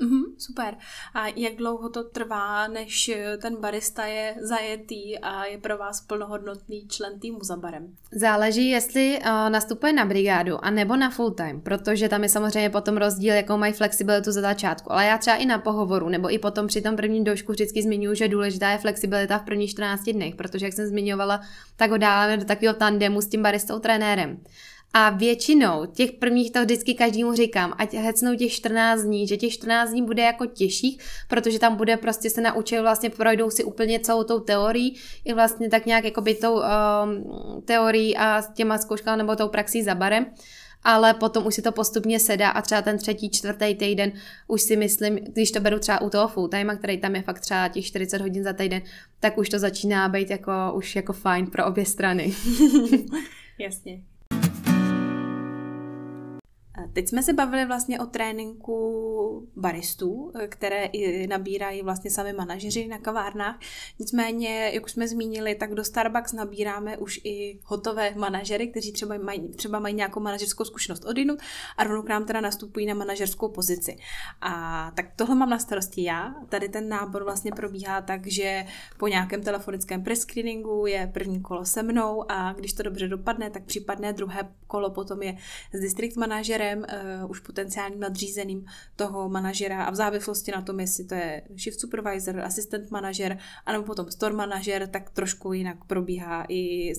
Mm-hmm, 0.00 0.22
super. 0.38 0.74
A 1.14 1.26
jak 1.36 1.56
dlouho 1.56 1.88
to 1.88 2.04
trvá, 2.04 2.68
než 2.68 3.10
ten 3.42 3.56
barista 3.56 4.04
je 4.04 4.34
zajetý 4.40 5.18
a 5.18 5.44
je 5.44 5.58
pro 5.58 5.78
vás 5.78 6.00
plnohodnotný 6.00 6.88
člen 6.88 7.20
týmu 7.20 7.38
za 7.42 7.56
barem? 7.56 7.94
Záleží, 8.12 8.68
jestli 8.68 9.18
uh, 9.18 9.50
nastupuje 9.50 9.92
na 9.92 10.04
brigádu 10.04 10.64
a 10.64 10.70
nebo 10.70 10.96
na 10.96 11.10
full 11.10 11.30
time, 11.30 11.60
protože 11.60 12.08
tam 12.08 12.22
je 12.22 12.28
samozřejmě 12.28 12.70
potom 12.70 12.96
rozdíl, 12.96 13.34
jakou 13.34 13.56
mají 13.56 13.72
flexibilitu 13.72 14.32
za 14.32 14.40
začátku. 14.40 14.92
Ale 14.92 15.06
já 15.06 15.18
třeba 15.18 15.36
i 15.36 15.46
na 15.46 15.58
pohovoru 15.58 16.08
nebo 16.08 16.34
i 16.34 16.38
potom 16.38 16.66
při 16.66 16.82
tom 16.82 16.96
prvním 16.96 17.24
doušku 17.24 17.52
vždycky 17.52 17.82
zmiňuji, 17.82 18.16
že 18.16 18.28
důležitá 18.28 18.70
je 18.70 18.78
flexibilita 18.78 19.38
v 19.38 19.44
prvních 19.44 19.70
14 19.70 20.04
dnech, 20.04 20.34
protože 20.34 20.66
jak 20.66 20.72
jsem 20.72 20.86
zmiňovala, 20.86 21.40
tak 21.76 21.90
ho 21.90 21.98
dáváme 21.98 22.36
do 22.36 22.44
takového 22.44 22.74
tandemu 22.74 23.20
s 23.20 23.28
tím 23.28 23.42
baristou 23.42 23.78
trenérem. 23.78 24.40
A 24.94 25.10
většinou 25.10 25.86
těch 25.86 26.12
prvních 26.12 26.50
to 26.52 26.60
vždycky 26.60 26.94
každému 26.94 27.34
říkám, 27.34 27.74
ať 27.78 27.94
hecnou 27.94 28.34
těch 28.34 28.52
14 28.52 29.02
dní, 29.02 29.26
že 29.26 29.36
těch 29.36 29.52
14 29.52 29.90
dní 29.90 30.02
bude 30.02 30.22
jako 30.22 30.46
těžších, 30.46 30.98
protože 31.28 31.58
tam 31.58 31.76
bude 31.76 31.96
prostě 31.96 32.30
se 32.30 32.40
naučit, 32.40 32.80
vlastně 32.80 33.10
projdou 33.10 33.50
si 33.50 33.64
úplně 33.64 34.00
celou 34.00 34.24
tou 34.24 34.40
teorií, 34.40 34.96
i 35.24 35.34
vlastně 35.34 35.70
tak 35.70 35.86
nějak 35.86 36.04
jako 36.04 36.20
by 36.20 36.34
tou 36.34 36.54
um, 36.54 36.62
teorií 37.64 38.16
a 38.16 38.42
s 38.42 38.52
těma 38.52 38.78
zkouškami 38.78 39.18
nebo 39.18 39.36
tou 39.36 39.48
praxí 39.48 39.82
za 39.82 39.94
barem 39.94 40.26
ale 40.84 41.14
potom 41.14 41.46
už 41.46 41.54
si 41.54 41.62
to 41.62 41.72
postupně 41.72 42.20
sedá 42.20 42.50
a 42.50 42.62
třeba 42.62 42.82
ten 42.82 42.98
třetí, 42.98 43.30
čtvrtý 43.30 43.74
týden 43.74 44.12
už 44.48 44.62
si 44.62 44.76
myslím, 44.76 45.16
když 45.16 45.50
to 45.50 45.60
beru 45.60 45.78
třeba 45.78 46.00
u 46.00 46.10
toho 46.10 46.28
full 46.28 46.48
time, 46.48 46.76
který 46.78 46.98
tam 46.98 47.16
je 47.16 47.22
fakt 47.22 47.40
třeba 47.40 47.68
těch 47.68 47.86
40 47.86 48.20
hodin 48.20 48.44
za 48.44 48.52
týden, 48.52 48.82
tak 49.20 49.38
už 49.38 49.48
to 49.48 49.58
začíná 49.58 50.08
být 50.08 50.30
jako, 50.30 50.52
už 50.74 50.96
jako 50.96 51.12
fajn 51.12 51.46
pro 51.46 51.66
obě 51.66 51.86
strany. 51.86 52.34
Jasně. 53.58 54.02
Teď 56.92 57.08
jsme 57.08 57.22
se 57.22 57.32
bavili 57.32 57.66
vlastně 57.66 58.00
o 58.00 58.06
tréninku 58.06 59.48
baristů, 59.56 60.32
které 60.48 60.90
nabírají 61.28 61.82
vlastně 61.82 62.10
sami 62.10 62.32
manažeři 62.32 62.88
na 62.88 62.98
kavárnách. 62.98 63.58
Nicméně, 63.98 64.70
jak 64.74 64.84
už 64.84 64.92
jsme 64.92 65.08
zmínili, 65.08 65.54
tak 65.54 65.74
do 65.74 65.84
Starbucks 65.84 66.32
nabíráme 66.32 66.96
už 66.96 67.20
i 67.24 67.58
hotové 67.64 68.14
manažery, 68.14 68.68
kteří 68.68 68.92
třeba 68.92 69.18
mají, 69.18 69.48
třeba 69.48 69.78
mají 69.78 69.94
nějakou 69.94 70.20
manažerskou 70.20 70.64
zkušenost 70.64 71.04
odinut 71.04 71.38
a 71.76 71.84
rovnou 71.84 72.02
k 72.02 72.08
nám 72.08 72.24
teda 72.24 72.40
nastupují 72.40 72.86
na 72.86 72.94
manažerskou 72.94 73.48
pozici. 73.48 73.96
A 74.40 74.92
tak 74.94 75.06
tohle 75.16 75.34
mám 75.34 75.50
na 75.50 75.58
starosti 75.58 76.02
já. 76.02 76.34
Tady 76.48 76.68
ten 76.68 76.88
nábor 76.88 77.24
vlastně 77.24 77.52
probíhá 77.52 78.00
tak, 78.00 78.26
že 78.26 78.64
po 78.98 79.08
nějakém 79.08 79.42
telefonickém 79.42 80.04
prescreeningu 80.04 80.86
je 80.86 81.10
první 81.14 81.40
kolo 81.40 81.64
se 81.64 81.82
mnou 81.82 82.24
a 82.28 82.52
když 82.52 82.72
to 82.72 82.82
dobře 82.82 83.08
dopadne, 83.08 83.50
tak 83.50 83.64
případné 83.64 84.12
druhé 84.12 84.48
kolo 84.66 84.90
potom 84.90 85.22
je 85.22 85.36
s 85.72 85.80
district 85.80 86.16
manažerem, 86.16 86.71
uh, 86.78 87.30
už 87.30 87.40
potenciálním 87.40 88.00
nadřízeným 88.00 88.66
toho 88.96 89.28
manažera 89.28 89.84
a 89.84 89.90
v 89.90 89.94
závislosti 89.94 90.52
na 90.52 90.62
tom, 90.62 90.80
jestli 90.80 91.04
to 91.04 91.14
je 91.14 91.42
shift 91.56 91.80
supervisor, 91.80 92.40
assistant 92.40 92.90
manažer, 92.90 93.38
anebo 93.66 93.84
potom 93.84 94.10
store 94.10 94.34
manažer, 94.34 94.86
tak 94.86 95.10
trošku 95.10 95.52
jinak 95.52 95.84
probíhá 95.84 96.46
i 96.48 96.92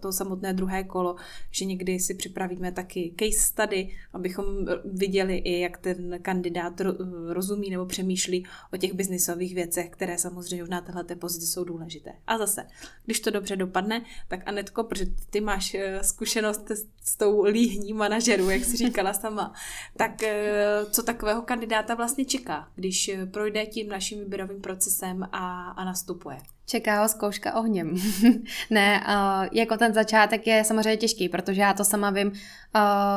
to 0.00 0.12
samotné 0.12 0.52
druhé 0.52 0.84
kolo, 0.84 1.16
že 1.50 1.64
někdy 1.64 2.00
si 2.00 2.14
připravíme 2.14 2.72
taky 2.72 3.14
case 3.18 3.40
study, 3.40 3.96
abychom 4.12 4.46
viděli 4.84 5.36
i, 5.36 5.60
jak 5.60 5.78
ten 5.78 6.18
kandidát 6.22 6.80
rozumí 7.28 7.70
nebo 7.70 7.86
přemýšlí 7.86 8.46
o 8.72 8.76
těch 8.76 8.94
biznisových 8.94 9.54
věcech, 9.54 9.90
které 9.90 10.18
samozřejmě 10.18 10.64
na 10.68 10.80
téhle 10.80 11.04
pozici 11.04 11.46
jsou 11.46 11.64
důležité. 11.64 12.12
A 12.26 12.38
zase, 12.38 12.66
když 13.04 13.20
to 13.20 13.30
dobře 13.30 13.56
dopadne, 13.56 14.04
tak 14.28 14.40
Anetko, 14.46 14.84
protože 14.84 15.06
ty 15.30 15.40
máš 15.40 15.74
eh, 15.74 16.04
zkušenost 16.04 16.70
s 17.02 17.16
tou 17.16 17.44
líhní 17.44 17.92
manažerů, 17.92 18.50
jak 18.50 18.64
jsi 18.64 18.76
říkala 18.76 19.12
sama, 19.16 19.52
tak 19.96 20.22
eh, 20.22 20.86
co 20.90 21.02
takového 21.02 21.42
kandidáta 21.42 21.94
vlastně 21.94 22.24
čeká, 22.24 22.68
když 22.74 23.08
eh, 23.08 23.26
projde 23.26 23.66
tím 23.66 23.88
naším 23.88 24.18
výběrovým 24.18 24.60
procesem 24.60 25.28
a, 25.32 25.70
a 25.70 25.84
nastupuje? 25.84 26.38
Čeká 26.68 27.02
ho 27.02 27.08
zkouška 27.08 27.54
ohněm. 27.54 27.96
ne, 28.70 29.04
uh, 29.08 29.48
jako 29.52 29.76
ten 29.76 29.94
začátek 29.94 30.46
je 30.46 30.64
samozřejmě 30.64 30.96
těžký, 30.96 31.28
protože 31.28 31.60
já 31.60 31.74
to 31.74 31.84
sama 31.84 32.10
vím 32.10 32.28
uh, 32.28 32.32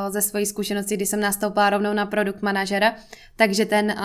ze 0.10 0.22
své 0.22 0.46
zkušenosti, 0.46 0.96
kdy 0.96 1.06
jsem 1.06 1.20
nastoupila 1.20 1.70
rovnou 1.70 1.94
na 1.94 2.06
produkt 2.06 2.42
manažera, 2.42 2.96
takže 3.36 3.66
ten, 3.66 3.86
uh, 3.98 4.04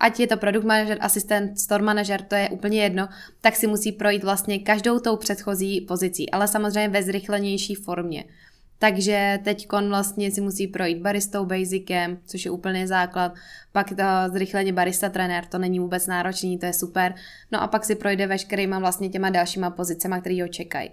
ať 0.00 0.20
je 0.20 0.26
to 0.26 0.36
produkt 0.36 0.64
manažer, 0.64 0.98
asistent, 1.00 1.58
store 1.58 1.84
manažer, 1.84 2.22
to 2.22 2.34
je 2.34 2.48
úplně 2.48 2.82
jedno, 2.82 3.08
tak 3.40 3.56
si 3.56 3.66
musí 3.66 3.92
projít 3.92 4.24
vlastně 4.24 4.58
každou 4.58 4.98
tou 4.98 5.16
předchozí 5.16 5.80
pozicí, 5.80 6.30
ale 6.30 6.48
samozřejmě 6.48 6.88
ve 6.88 7.02
zrychlenější 7.02 7.74
formě. 7.74 8.24
Takže 8.84 9.38
teď 9.44 9.68
vlastně 9.88 10.30
si 10.30 10.40
musí 10.40 10.66
projít 10.66 10.98
baristou, 10.98 11.44
basicem, 11.44 12.18
což 12.26 12.44
je 12.44 12.50
úplně 12.50 12.86
základ, 12.86 13.34
pak 13.72 13.88
to 13.88 14.32
zrychleně 14.32 14.72
barista 14.72 15.08
trenér, 15.08 15.44
to 15.44 15.58
není 15.58 15.78
vůbec 15.78 16.06
náročný, 16.06 16.58
to 16.58 16.66
je 16.66 16.72
super. 16.72 17.14
No 17.52 17.62
a 17.62 17.66
pak 17.66 17.84
si 17.84 17.94
projde 17.94 18.26
veškerýma 18.26 18.78
vlastně 18.78 19.08
těma 19.08 19.30
dalšíma 19.30 19.70
pozicema, 19.70 20.20
který 20.20 20.42
ho 20.42 20.48
čekají. 20.48 20.90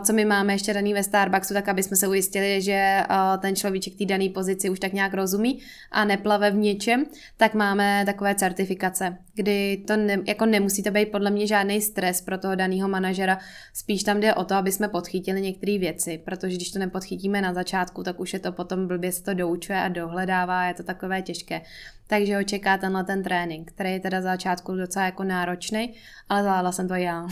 Co 0.00 0.12
my 0.12 0.24
máme 0.24 0.52
ještě 0.52 0.74
daný 0.74 0.94
ve 0.94 1.02
Starbucksu, 1.02 1.54
tak 1.54 1.68
aby 1.68 1.82
jsme 1.82 1.96
se 1.96 2.08
ujistili, 2.08 2.62
že 2.62 3.02
ten 3.40 3.56
človíček 3.56 3.96
té 3.96 4.04
dané 4.04 4.28
pozici 4.28 4.70
už 4.70 4.80
tak 4.80 4.92
nějak 4.92 5.14
rozumí 5.14 5.58
a 5.90 6.04
neplave 6.04 6.50
v 6.50 6.56
něčem, 6.56 7.04
tak 7.36 7.54
máme 7.54 8.02
takové 8.06 8.34
certifikace, 8.34 9.16
kdy 9.34 9.84
to 9.86 9.96
ne, 9.96 10.18
jako 10.26 10.46
nemusí 10.46 10.82
to 10.82 10.90
být 10.90 11.08
podle 11.08 11.30
mě 11.30 11.46
žádný 11.46 11.80
stres 11.80 12.20
pro 12.20 12.38
toho 12.38 12.54
daného 12.54 12.88
manažera, 12.88 13.38
spíš 13.74 14.02
tam 14.02 14.20
jde 14.20 14.34
o 14.34 14.44
to, 14.44 14.54
aby 14.54 14.72
jsme 14.72 14.88
podchytili 14.88 15.40
některé 15.40 15.78
věci, 15.78 16.20
protože 16.24 16.56
když 16.56 16.70
to 16.70 16.78
nepodchytíme 16.78 17.17
na 17.26 17.54
začátku, 17.54 18.02
tak 18.02 18.20
už 18.20 18.32
je 18.32 18.38
to 18.38 18.52
potom 18.52 18.88
blbě 18.88 19.12
se 19.12 19.22
to 19.22 19.34
doučuje 19.34 19.78
a 19.78 19.88
dohledává, 19.88 20.64
je 20.64 20.74
to 20.74 20.82
takové 20.82 21.22
těžké 21.22 21.62
takže 22.08 22.36
ho 22.36 22.44
čeká 22.44 22.78
tenhle 22.78 23.04
ten 23.04 23.22
trénink, 23.22 23.72
který 23.72 23.90
je 23.90 24.00
teda 24.00 24.22
začátku 24.22 24.74
docela 24.74 25.04
jako 25.04 25.24
náročný, 25.24 25.94
ale 26.28 26.42
zvládla 26.42 26.72
jsem 26.72 26.88
to 26.88 26.94
já. 26.94 27.28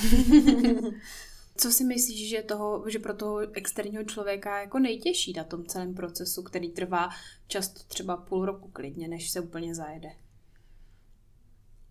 Co 1.57 1.73
si 1.73 1.85
myslíš, 1.85 2.31
že, 2.31 2.43
toho, 2.43 2.91
že 2.91 2.99
pro 2.99 3.15
toho 3.15 3.39
externího 3.39 4.05
člověka 4.05 4.61
jako 4.61 4.79
nejtěžší 4.79 5.33
na 5.33 5.45
tom 5.45 5.65
celém 5.65 5.95
procesu, 5.95 6.43
který 6.43 6.71
trvá 6.71 7.09
často 7.49 7.81
třeba 7.89 8.17
půl 8.17 8.47
roku 8.47 8.69
klidně, 8.69 9.09
než 9.09 9.31
se 9.31 9.41
úplně 9.41 9.75
zajede? 9.75 10.09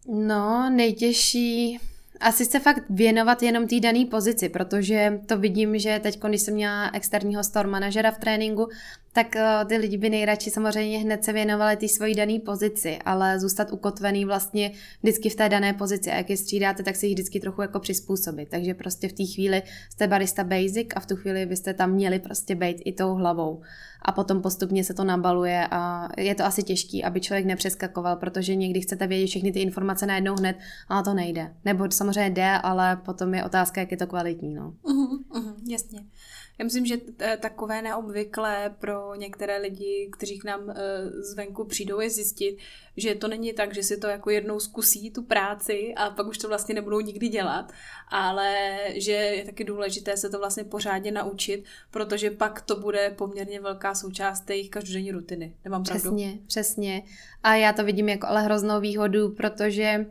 No, 0.08 0.70
nejtěžší 0.70 1.80
asi 2.20 2.46
se 2.46 2.60
fakt 2.60 2.84
věnovat 2.90 3.44
jenom 3.44 3.68
té 3.68 3.80
dané 3.80 4.06
pozici, 4.06 4.50
protože 4.50 5.20
to 5.26 5.38
vidím, 5.38 5.80
že 5.80 6.00
teď, 6.04 6.20
když 6.20 6.42
jsem 6.42 6.54
měla 6.54 6.92
externího 6.94 7.44
store 7.44 7.70
manažera 7.70 8.12
v 8.12 8.18
tréninku, 8.18 8.70
tak 9.16 9.36
uh, 9.36 9.68
ty 9.68 9.78
lidi 9.78 9.98
by 9.98 10.10
nejradši 10.10 10.52
samozřejmě 10.52 10.98
hned 10.98 11.24
se 11.24 11.34
věnovali 11.34 11.78
té 11.78 11.88
svojí 11.88 12.16
dané 12.16 12.40
pozici, 12.40 13.00
ale 13.06 13.40
zůstat 13.40 13.72
ukotvený 13.72 14.26
vlastně 14.26 14.72
vždycky 15.04 15.30
v 15.30 15.36
té 15.36 15.50
dané 15.50 15.74
pozici. 15.74 16.12
A 16.12 16.16
jak 16.16 16.30
je 16.30 16.38
střídáte, 16.38 16.84
tak 16.84 16.96
si 16.96 17.08
jich 17.08 17.16
vždycky 17.16 17.40
trochu 17.40 17.62
jako 17.62 17.80
přizpůsobit. 17.80 18.50
Takže 18.50 18.74
prostě 18.74 19.08
v 19.08 19.14
té 19.14 19.26
chvíli 19.26 19.64
jste 19.90 20.08
barista 20.08 20.44
basic 20.44 20.88
a 20.96 21.00
v 21.00 21.06
tu 21.06 21.16
chvíli 21.16 21.46
byste 21.46 21.74
tam 21.74 21.92
měli 21.92 22.20
prostě 22.20 22.56
být 22.56 22.82
i 22.86 22.94
tou 22.94 23.14
hlavou. 23.14 23.62
A 24.02 24.12
potom 24.12 24.42
postupně 24.42 24.84
se 24.84 24.94
to 24.94 25.04
nabaluje 25.04 25.68
a 25.72 26.10
je 26.18 26.36
to 26.36 26.46
asi 26.46 26.64
těžký, 26.64 27.04
aby 27.04 27.22
člověk 27.22 27.46
nepřeskakoval, 27.46 28.16
protože 28.16 28.56
někdy 28.56 28.82
chcete 28.82 29.08
vědět 29.08 29.28
všechny 29.28 29.52
ty 29.52 29.60
informace 29.60 30.06
najednou 30.06 30.36
hned, 30.36 30.58
a 30.90 31.04
to 31.04 31.14
nejde. 31.14 31.54
Nebo 31.66 31.92
samozřejmě 31.92 32.30
jde, 32.30 32.52
ale 32.64 32.96
potom 32.96 33.34
je 33.34 33.44
otázka, 33.44 33.82
jak 33.82 33.92
je 33.92 33.98
to 33.98 34.08
kvalitní. 34.08 34.54
No. 34.54 34.74
Uh-huh, 34.84 35.20
uh-huh, 35.32 35.54
jasně. 35.68 36.00
Já 36.58 36.66
myslím, 36.66 36.86
že 36.86 36.98
takové 37.40 37.82
neobvyklé 37.82 38.76
pro 38.80 39.16
některé 39.16 39.58
lidi, 39.58 40.10
kteří 40.12 40.40
k 40.40 40.44
nám 40.44 40.70
e, 40.70 40.76
zvenku 41.22 41.66
přijdou, 41.66 42.00
je 42.00 42.10
zjistit, 42.10 42.58
že 42.98 43.16
to 43.16 43.28
není 43.28 43.54
tak, 43.54 43.74
že 43.74 43.84
si 43.84 43.98
to 43.98 44.08
jako 44.08 44.30
jednou 44.30 44.60
zkusí 44.60 45.12
tu 45.12 45.24
práci 45.24 45.94
a 45.96 46.10
pak 46.10 46.28
už 46.28 46.38
to 46.38 46.48
vlastně 46.48 46.76
nebudou 46.76 47.00
nikdy 47.00 47.28
dělat, 47.28 47.72
ale 48.08 48.78
že 48.96 49.12
je 49.12 49.46
taky 49.46 49.64
důležité 49.64 50.18
se 50.18 50.30
to 50.30 50.40
vlastně 50.40 50.64
pořádně 50.64 51.12
naučit, 51.12 51.64
protože 51.92 52.32
pak 52.32 52.62
to 52.62 52.76
bude 52.76 53.10
poměrně 53.18 53.62
velká 53.62 53.96
součást 53.96 54.50
jejich 54.50 54.70
každodenní 54.70 55.12
rutiny. 55.12 55.56
Nemám 55.66 55.84
pravdu? 55.84 56.02
Přesně, 56.02 56.40
přesně. 56.48 57.04
A 57.44 57.56
já 57.56 57.74
to 57.74 57.84
vidím 57.84 58.10
jako 58.10 58.28
ale 58.28 58.42
hroznou 58.42 58.82
výhodu, 58.82 59.30
protože 59.30 60.06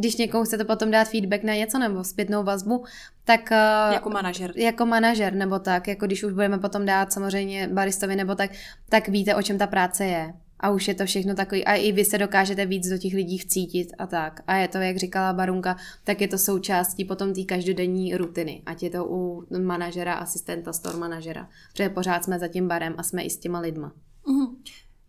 když 0.00 0.16
někomu 0.16 0.44
chcete 0.44 0.64
potom 0.64 0.90
dát 0.90 1.08
feedback 1.08 1.42
na 1.42 1.54
něco 1.54 1.78
nebo 1.78 2.04
zpětnou 2.04 2.42
vazbu, 2.42 2.84
tak... 3.24 3.52
Eh, 3.52 3.92
jako 3.92 4.10
manažer. 4.10 4.52
Jako 4.56 4.86
manažer, 4.86 5.32
nebo 5.32 5.58
tak, 5.58 5.88
jako 5.88 6.06
když 6.06 6.24
už 6.24 6.32
budeme 6.32 6.58
potom 6.58 6.86
dát 6.86 7.12
samozřejmě 7.12 7.68
baristovi 7.68 8.16
nebo 8.16 8.34
tak, 8.34 8.50
tak 8.88 9.08
víte, 9.08 9.34
o 9.34 9.42
čem 9.42 9.58
ta 9.58 9.66
práce 9.66 10.04
je. 10.04 10.32
A 10.60 10.70
už 10.70 10.88
je 10.88 10.94
to 10.94 11.06
všechno 11.06 11.34
takový, 11.34 11.64
a 11.64 11.74
i 11.74 11.92
vy 11.92 12.04
se 12.04 12.18
dokážete 12.18 12.66
víc 12.66 12.88
do 12.88 12.98
těch 12.98 13.14
lidí 13.14 13.38
vcítit 13.38 13.88
a 13.98 14.06
tak. 14.06 14.40
A 14.46 14.56
je 14.56 14.68
to, 14.68 14.78
jak 14.78 14.96
říkala 14.96 15.32
Barunka, 15.32 15.76
tak 16.04 16.20
je 16.20 16.28
to 16.28 16.38
součástí 16.38 17.04
potom 17.04 17.34
té 17.34 17.44
každodenní 17.44 18.16
rutiny. 18.16 18.62
Ať 18.66 18.82
je 18.82 18.90
to 18.90 19.06
u 19.08 19.44
manažera, 19.58 20.14
asistenta, 20.14 20.72
store 20.72 20.98
manažera. 20.98 21.48
Protože 21.72 21.88
pořád 21.88 22.24
jsme 22.24 22.38
za 22.38 22.48
tím 22.48 22.68
barem 22.68 22.94
a 22.98 23.02
jsme 23.02 23.22
i 23.22 23.30
s 23.30 23.36
těma 23.36 23.60
lidma. 23.60 23.92
Mm-hmm. 24.26 24.56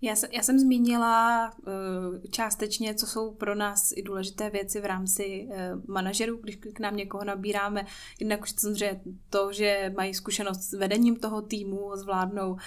Já, 0.03 0.15
já 0.31 0.43
jsem 0.43 0.59
zmínila 0.59 1.51
uh, 1.51 1.73
částečně, 2.29 2.95
co 2.95 3.07
jsou 3.07 3.31
pro 3.31 3.55
nás 3.55 3.91
i 3.95 4.01
důležité 4.01 4.49
věci 4.49 4.81
v 4.81 4.85
rámci 4.85 5.47
uh, 5.47 5.55
manažerů, 5.87 6.37
když 6.37 6.55
k 6.55 6.79
nám 6.79 6.95
někoho 6.95 7.23
nabíráme. 7.23 7.85
Jednak 8.19 8.41
už 8.41 8.51
samozřejmě 8.51 9.01
to, 9.29 9.53
že 9.53 9.93
mají 9.97 10.13
zkušenost 10.13 10.61
s 10.61 10.73
vedením 10.73 11.15
toho 11.15 11.41
týmu, 11.41 11.91
zvládnou 11.95 12.51
uh, 12.51 12.57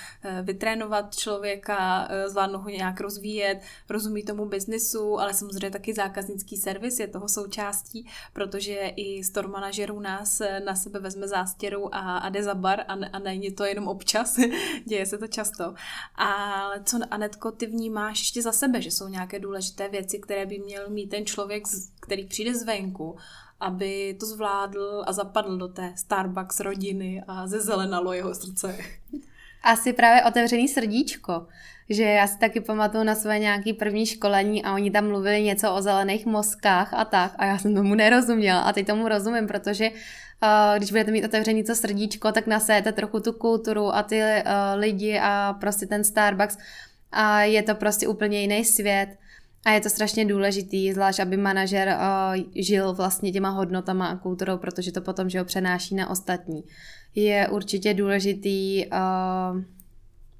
vytrénovat 0.42 1.16
člověka, 1.16 2.08
zvládnou 2.26 2.58
ho 2.58 2.68
nějak 2.68 3.00
rozvíjet, 3.00 3.60
rozumí 3.88 4.22
tomu 4.22 4.46
biznisu, 4.46 5.20
ale 5.20 5.34
samozřejmě 5.34 5.70
taky 5.70 5.94
zákaznický 5.94 6.56
servis 6.56 7.00
je 7.00 7.08
toho 7.08 7.28
součástí, 7.28 8.06
protože 8.32 8.74
i 8.96 9.24
store 9.24 9.48
manažerů 9.48 10.00
nás 10.00 10.42
na 10.64 10.74
sebe 10.74 11.00
vezme 11.00 11.28
zástěru 11.28 11.94
a, 11.94 12.18
a 12.18 12.28
jde 12.28 12.42
za 12.42 12.54
bar 12.54 12.80
a, 12.80 12.92
a 13.12 13.18
není 13.18 13.52
to 13.52 13.64
jenom 13.64 13.88
občas, 13.88 14.36
děje 14.84 15.06
se 15.06 15.18
to 15.18 15.26
často. 15.26 15.74
Ale 16.14 16.82
co 16.84 16.98
a 17.10 17.23
Anetko, 17.24 17.50
ty 17.50 17.66
vnímáš 17.66 18.18
ještě 18.18 18.42
za 18.42 18.52
sebe, 18.52 18.82
že 18.82 18.90
jsou 18.90 19.08
nějaké 19.08 19.38
důležité 19.38 19.88
věci, 19.88 20.18
které 20.18 20.46
by 20.46 20.58
měl 20.58 20.90
mít 20.90 21.06
ten 21.06 21.26
člověk, 21.26 21.62
který 22.00 22.26
přijde 22.26 22.54
zvenku, 22.54 23.16
aby 23.60 24.16
to 24.20 24.26
zvládl 24.26 25.04
a 25.06 25.12
zapadl 25.12 25.56
do 25.56 25.68
té 25.68 25.92
Starbucks 25.96 26.60
rodiny 26.60 27.22
a 27.26 27.46
zezelenalo 27.46 28.12
jeho 28.12 28.34
srdce? 28.34 28.78
Asi 29.62 29.92
právě 29.92 30.24
otevřený 30.24 30.68
srdíčko. 30.68 31.46
Že 31.90 32.02
já 32.02 32.26
si 32.26 32.38
taky 32.38 32.60
pamatuju 32.60 33.04
na 33.04 33.14
své 33.14 33.38
nějaké 33.38 33.72
první 33.72 34.06
školení 34.06 34.64
a 34.64 34.74
oni 34.74 34.90
tam 34.90 35.08
mluvili 35.08 35.42
něco 35.42 35.74
o 35.74 35.82
zelených 35.82 36.26
mozkách 36.26 36.94
a 36.94 37.04
tak 37.04 37.32
a 37.38 37.44
já 37.44 37.58
jsem 37.58 37.74
tomu 37.74 37.94
nerozuměla 37.94 38.60
a 38.60 38.72
teď 38.72 38.86
tomu 38.86 39.08
rozumím, 39.08 39.46
protože 39.46 39.90
uh, 39.90 40.76
když 40.76 40.90
budete 40.90 41.10
mít 41.10 41.24
otevřený 41.24 41.64
to 41.64 41.74
srdíčko, 41.74 42.32
tak 42.32 42.46
nasejete 42.46 42.92
trochu 42.92 43.20
tu 43.20 43.32
kulturu 43.32 43.94
a 43.94 44.02
ty 44.02 44.20
uh, 44.20 44.30
lidi 44.74 45.18
a 45.22 45.56
prostě 45.60 45.86
ten 45.86 46.04
Starbucks 46.04 46.58
a 47.14 47.40
je 47.42 47.62
to 47.62 47.74
prostě 47.74 48.08
úplně 48.08 48.40
jiný 48.40 48.64
svět 48.64 49.08
a 49.64 49.70
je 49.70 49.80
to 49.80 49.90
strašně 49.90 50.24
důležitý, 50.24 50.92
zvlášť 50.92 51.20
aby 51.20 51.36
manažer 51.36 51.88
uh, 51.88 52.44
žil 52.54 52.94
vlastně 52.94 53.32
těma 53.32 53.48
hodnotama 53.50 54.06
a 54.06 54.16
kulturou, 54.16 54.58
protože 54.58 54.92
to 54.92 55.00
potom, 55.00 55.28
že 55.28 55.38
ho 55.38 55.44
přenáší 55.44 55.94
na 55.94 56.10
ostatní. 56.10 56.64
Je 57.14 57.48
určitě 57.48 57.94
důležitý 57.94 58.86
uh, 58.86 59.62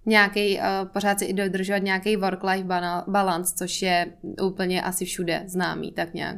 nějaký, 0.06 0.58
uh, 0.58 0.64
pořád 0.92 1.18
si 1.18 1.24
i 1.24 1.32
dodržovat 1.32 1.82
nějaký 1.82 2.16
work-life 2.16 2.66
balance, 3.08 3.54
což 3.56 3.82
je 3.82 4.06
úplně 4.42 4.82
asi 4.82 5.04
všude 5.04 5.44
známý, 5.46 5.92
tak 5.92 6.14
nějak. 6.14 6.36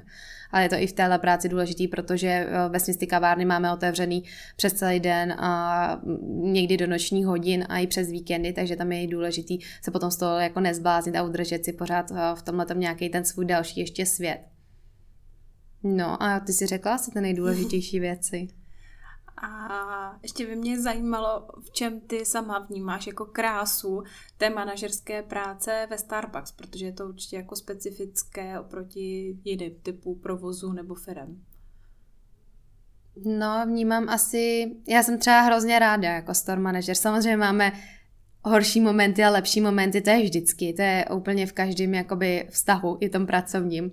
Ale 0.51 0.63
je 0.63 0.69
to 0.69 0.75
i 0.75 0.87
v 0.87 0.93
téhle 0.93 1.19
práci 1.19 1.49
důležitý, 1.49 1.89
protože 1.89 2.47
ve 2.69 2.81
smyslu 2.81 3.07
kavárny 3.07 3.45
máme 3.45 3.73
otevřený 3.73 4.25
přes 4.57 4.73
celý 4.73 5.01
den 5.01 5.33
a 5.33 6.01
někdy 6.29 6.77
do 6.77 6.87
nočních 6.87 7.27
hodin 7.27 7.67
a 7.69 7.79
i 7.79 7.87
přes 7.87 8.11
víkendy, 8.11 8.53
takže 8.53 8.77
tam 8.77 8.93
je 8.93 9.07
důležitý 9.07 9.59
se 9.83 9.91
potom 9.91 10.11
z 10.11 10.17
toho 10.17 10.39
jako 10.39 10.61
nezbláznit 10.61 11.17
a 11.17 11.23
udržet 11.23 11.65
si 11.65 11.73
pořád 11.73 12.11
v 12.35 12.43
tomhle 12.43 12.67
nějaký 12.75 13.09
ten 13.09 13.25
svůj 13.25 13.45
další 13.45 13.81
ještě 13.81 14.07
svět. 14.07 14.41
No 15.83 16.23
a 16.23 16.41
ty 16.41 16.53
si 16.53 16.67
řekla 16.67 16.95
asi 16.95 17.11
ty 17.11 17.21
nejdůležitější 17.21 18.01
věci. 18.01 18.49
A 19.43 20.19
ještě 20.23 20.47
by 20.47 20.57
mě 20.57 20.81
zajímalo, 20.81 21.49
v 21.61 21.71
čem 21.71 22.01
ty 22.01 22.25
sama 22.25 22.59
vnímáš 22.59 23.07
jako 23.07 23.25
krásu 23.25 24.03
té 24.37 24.51
manažerské 24.51 25.23
práce 25.23 25.87
ve 25.91 25.99
Starbucks, 25.99 26.53
protože 26.53 26.87
je 26.87 26.93
to 26.93 27.07
určitě 27.09 27.37
jako 27.37 27.57
specifické 27.57 28.61
oproti 28.61 29.39
jiným 29.45 29.75
typu 29.83 30.15
provozu 30.15 30.73
nebo 30.73 30.95
firem. 30.95 31.43
No, 33.25 33.67
vnímám 33.67 34.09
asi, 34.09 34.77
já 34.89 35.03
jsem 35.03 35.19
třeba 35.19 35.41
hrozně 35.41 35.79
ráda 35.79 36.09
jako 36.09 36.35
store 36.35 36.61
manager. 36.61 36.95
Samozřejmě 36.95 37.37
máme 37.37 37.73
horší 38.45 38.81
momenty 38.81 39.25
a 39.25 39.31
lepší 39.31 39.61
momenty, 39.61 40.01
to 40.01 40.11
je 40.11 40.23
vždycky, 40.23 40.73
to 40.73 40.83
je 40.83 41.05
úplně 41.13 41.47
v 41.47 41.53
každém 41.53 41.95
jakoby 41.95 42.49
vztahu, 42.51 42.99
i 43.01 43.09
tom 43.09 43.27
pracovním 43.27 43.93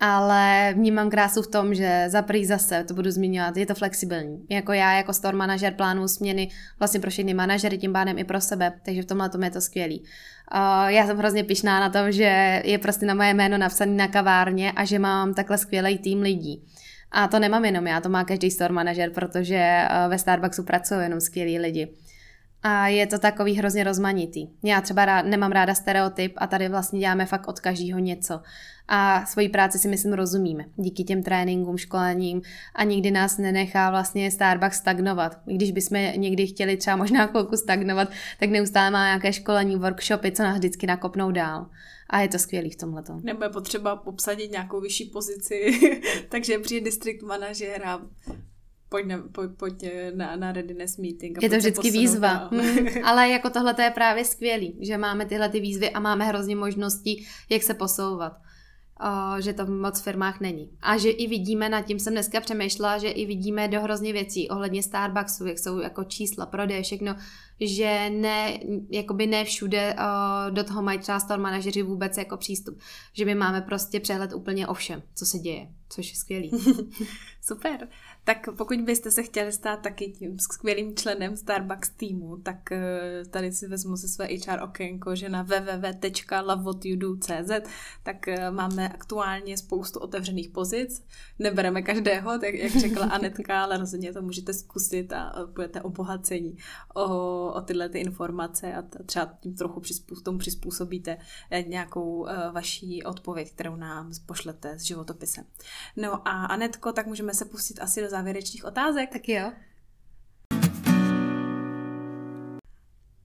ale 0.00 0.72
vnímám 0.74 1.10
krásu 1.10 1.42
v 1.42 1.46
tom, 1.46 1.74
že 1.74 2.04
za 2.08 2.22
prý 2.22 2.46
zase, 2.46 2.84
to 2.84 2.94
budu 2.94 3.10
zmiňovat, 3.10 3.56
je 3.56 3.66
to 3.66 3.74
flexibilní. 3.74 4.46
Jako 4.48 4.72
já, 4.72 4.92
jako 4.92 5.12
store 5.12 5.36
manažer 5.36 5.74
plánuju 5.74 6.08
směny 6.08 6.50
vlastně 6.78 7.00
pro 7.00 7.10
všechny 7.10 7.34
manažery, 7.34 7.78
tím 7.78 7.92
pádem 7.92 8.18
i 8.18 8.24
pro 8.24 8.40
sebe, 8.40 8.72
takže 8.84 9.02
v 9.02 9.06
tomhle 9.06 9.28
tom 9.28 9.42
je 9.42 9.50
to 9.50 9.60
skvělý. 9.60 10.04
Já 10.86 11.06
jsem 11.06 11.18
hrozně 11.18 11.44
pišná 11.44 11.80
na 11.80 11.90
tom, 11.90 12.12
že 12.12 12.62
je 12.64 12.78
prostě 12.78 13.06
na 13.06 13.14
moje 13.14 13.34
jméno 13.34 13.58
napsaný 13.58 13.96
na 13.96 14.08
kavárně 14.08 14.72
a 14.72 14.84
že 14.84 14.98
mám 14.98 15.34
takhle 15.34 15.58
skvělý 15.58 15.98
tým 15.98 16.20
lidí. 16.20 16.62
A 17.10 17.28
to 17.28 17.38
nemám 17.38 17.64
jenom 17.64 17.86
já, 17.86 18.00
to 18.00 18.08
má 18.08 18.24
každý 18.24 18.50
store 18.50 18.74
manažer, 18.74 19.10
protože 19.10 19.82
uh, 19.90 20.10
ve 20.10 20.18
Starbucksu 20.18 20.62
pracují 20.62 21.00
jenom 21.02 21.20
skvělí 21.20 21.58
lidi. 21.58 21.88
A 22.68 22.88
je 22.88 23.06
to 23.06 23.18
takový 23.18 23.54
hrozně 23.54 23.84
rozmanitý. 23.84 24.48
Já 24.62 24.80
třeba 24.80 25.04
rád, 25.04 25.22
nemám 25.22 25.52
ráda 25.52 25.74
stereotyp 25.74 26.32
a 26.36 26.46
tady 26.46 26.68
vlastně 26.68 27.00
děláme 27.00 27.26
fakt 27.26 27.48
od 27.48 27.60
každého 27.60 27.98
něco. 27.98 28.40
A 28.88 29.26
svoji 29.26 29.48
práci 29.48 29.78
si 29.78 29.88
myslím 29.88 30.12
rozumíme. 30.12 30.64
Díky 30.76 31.04
těm 31.04 31.22
tréninkům, 31.22 31.78
školením 31.78 32.42
a 32.74 32.84
nikdy 32.84 33.10
nás 33.10 33.38
nenechá 33.38 33.90
vlastně 33.90 34.30
Starbucks 34.30 34.76
stagnovat. 34.76 35.40
I 35.46 35.54
když 35.54 35.72
bychom 35.72 35.98
někdy 36.16 36.46
chtěli 36.46 36.76
třeba 36.76 36.96
možná 36.96 37.26
chvilku 37.26 37.56
stagnovat, 37.56 38.08
tak 38.40 38.50
neustále 38.50 38.90
má 38.90 39.04
nějaké 39.04 39.32
školení, 39.32 39.76
workshopy, 39.76 40.32
co 40.32 40.42
nás 40.42 40.56
vždycky 40.56 40.86
nakopnou 40.86 41.30
dál. 41.30 41.66
A 42.10 42.20
je 42.20 42.28
to 42.28 42.38
skvělý 42.38 42.70
v 42.70 42.76
tomhle. 42.76 43.02
Nebo 43.22 43.44
je 43.44 43.50
potřeba 43.50 44.06
obsadit 44.06 44.50
nějakou 44.50 44.80
vyšší 44.80 45.04
pozici, 45.04 45.80
takže 46.28 46.58
přijde 46.58 46.84
district 46.84 47.22
manažer 47.22 47.82
a 47.84 48.00
pojď, 48.88 49.06
na, 49.06 49.22
pojď, 49.32 49.50
pojď 49.56 49.84
na, 50.14 50.36
na 50.36 50.52
readiness 50.52 50.96
meeting. 50.96 51.38
A 51.38 51.40
je 51.42 51.50
to 51.50 51.56
vždycky 51.56 51.90
výzva. 51.90 52.48
Hmm, 52.52 52.88
ale 53.04 53.28
jako 53.28 53.50
tohle 53.50 53.74
je 53.82 53.90
právě 53.90 54.24
skvělý, 54.24 54.78
že 54.80 54.98
máme 54.98 55.26
tyhle 55.26 55.48
ty 55.48 55.60
výzvy 55.60 55.90
a 55.90 56.00
máme 56.00 56.24
hrozně 56.24 56.56
možností, 56.56 57.26
jak 57.50 57.62
se 57.62 57.74
posouvat. 57.74 58.32
O, 59.00 59.40
že 59.40 59.52
to 59.52 59.66
v 59.66 59.70
moc 59.70 60.00
firmách 60.00 60.40
není. 60.40 60.70
A 60.82 60.96
že 60.96 61.10
i 61.10 61.26
vidíme, 61.26 61.68
nad 61.68 61.82
tím 61.82 61.98
jsem 61.98 62.12
dneska 62.12 62.40
přemýšlela, 62.40 62.98
že 62.98 63.08
i 63.08 63.26
vidíme 63.26 63.68
do 63.68 63.80
hrozně 63.80 64.12
věcí 64.12 64.48
ohledně 64.48 64.82
Starbucksu, 64.82 65.46
jak 65.46 65.58
jsou 65.58 65.78
jako 65.78 66.04
čísla, 66.04 66.46
prodeje, 66.46 66.82
všechno, 66.82 67.14
že 67.60 68.10
ne, 68.10 68.60
jakoby 68.90 69.26
ne 69.26 69.44
všude 69.44 69.94
o, 69.94 70.50
do 70.50 70.64
toho 70.64 70.82
mají 70.82 70.98
třeba 70.98 71.20
store 71.20 71.42
manažeři 71.42 71.82
vůbec 71.82 72.16
jako 72.18 72.36
přístup. 72.36 72.78
Že 73.12 73.24
my 73.24 73.34
máme 73.34 73.60
prostě 73.60 74.00
přehled 74.00 74.32
úplně 74.32 74.66
o 74.66 74.74
všem, 74.74 75.02
co 75.14 75.26
se 75.26 75.38
děje, 75.38 75.68
což 75.88 76.10
je 76.10 76.16
skvělý. 76.16 76.50
Super. 77.40 77.88
Tak 78.28 78.48
pokud 78.56 78.80
byste 78.80 79.10
se 79.10 79.22
chtěli 79.22 79.52
stát 79.52 79.80
taky 79.80 80.10
tím 80.10 80.38
skvělým 80.38 80.96
členem 80.96 81.36
Starbucks 81.36 81.90
týmu, 81.90 82.36
tak 82.36 82.72
eh, 82.72 83.22
tady 83.30 83.52
si 83.52 83.68
vezmu 83.68 83.96
se 83.96 84.08
své 84.08 84.26
HR 84.26 84.62
okénko, 84.62 85.16
že 85.16 85.28
na 85.28 85.42
www.lovewhatyoudo.cz 85.42 87.50
tak 88.02 88.28
eh, 88.28 88.50
máme 88.50 88.88
aktuálně 88.88 89.58
spoustu 89.58 90.00
otevřených 90.00 90.48
pozic. 90.48 91.04
Nebereme 91.38 91.82
každého, 91.82 92.38
tak 92.38 92.54
jak 92.54 92.72
řekla 92.72 93.06
Anetka, 93.10 93.62
ale 93.62 93.78
rozhodně 93.78 94.12
to 94.12 94.22
můžete 94.22 94.54
zkusit 94.54 95.12
a 95.12 95.32
budete 95.54 95.82
obohacení 95.82 96.56
o, 96.94 97.04
o 97.52 97.60
tyhle 97.60 97.88
ty 97.88 97.98
informace 97.98 98.74
a 98.74 98.82
třeba 99.06 99.34
tím 99.40 99.54
trochu 99.54 99.80
přizpůsob, 99.80 100.24
tomu 100.24 100.38
přizpůsobíte 100.38 101.18
eh, 101.50 101.62
nějakou 101.62 102.26
vaší 102.52 103.02
odpověď, 103.02 103.52
kterou 103.52 103.76
nám 103.76 104.10
pošlete 104.26 104.78
s 104.78 104.82
životopisem. 104.82 105.44
No 105.96 106.28
a 106.28 106.46
Anetko, 106.46 106.92
tak 106.92 107.06
můžeme 107.06 107.34
se 107.34 107.44
pustit 107.44 107.80
asi 107.80 108.02
do 108.02 108.17
závěrečných 108.18 108.64
otázek. 108.64 109.10
Tak 109.10 109.28
jo. 109.28 109.52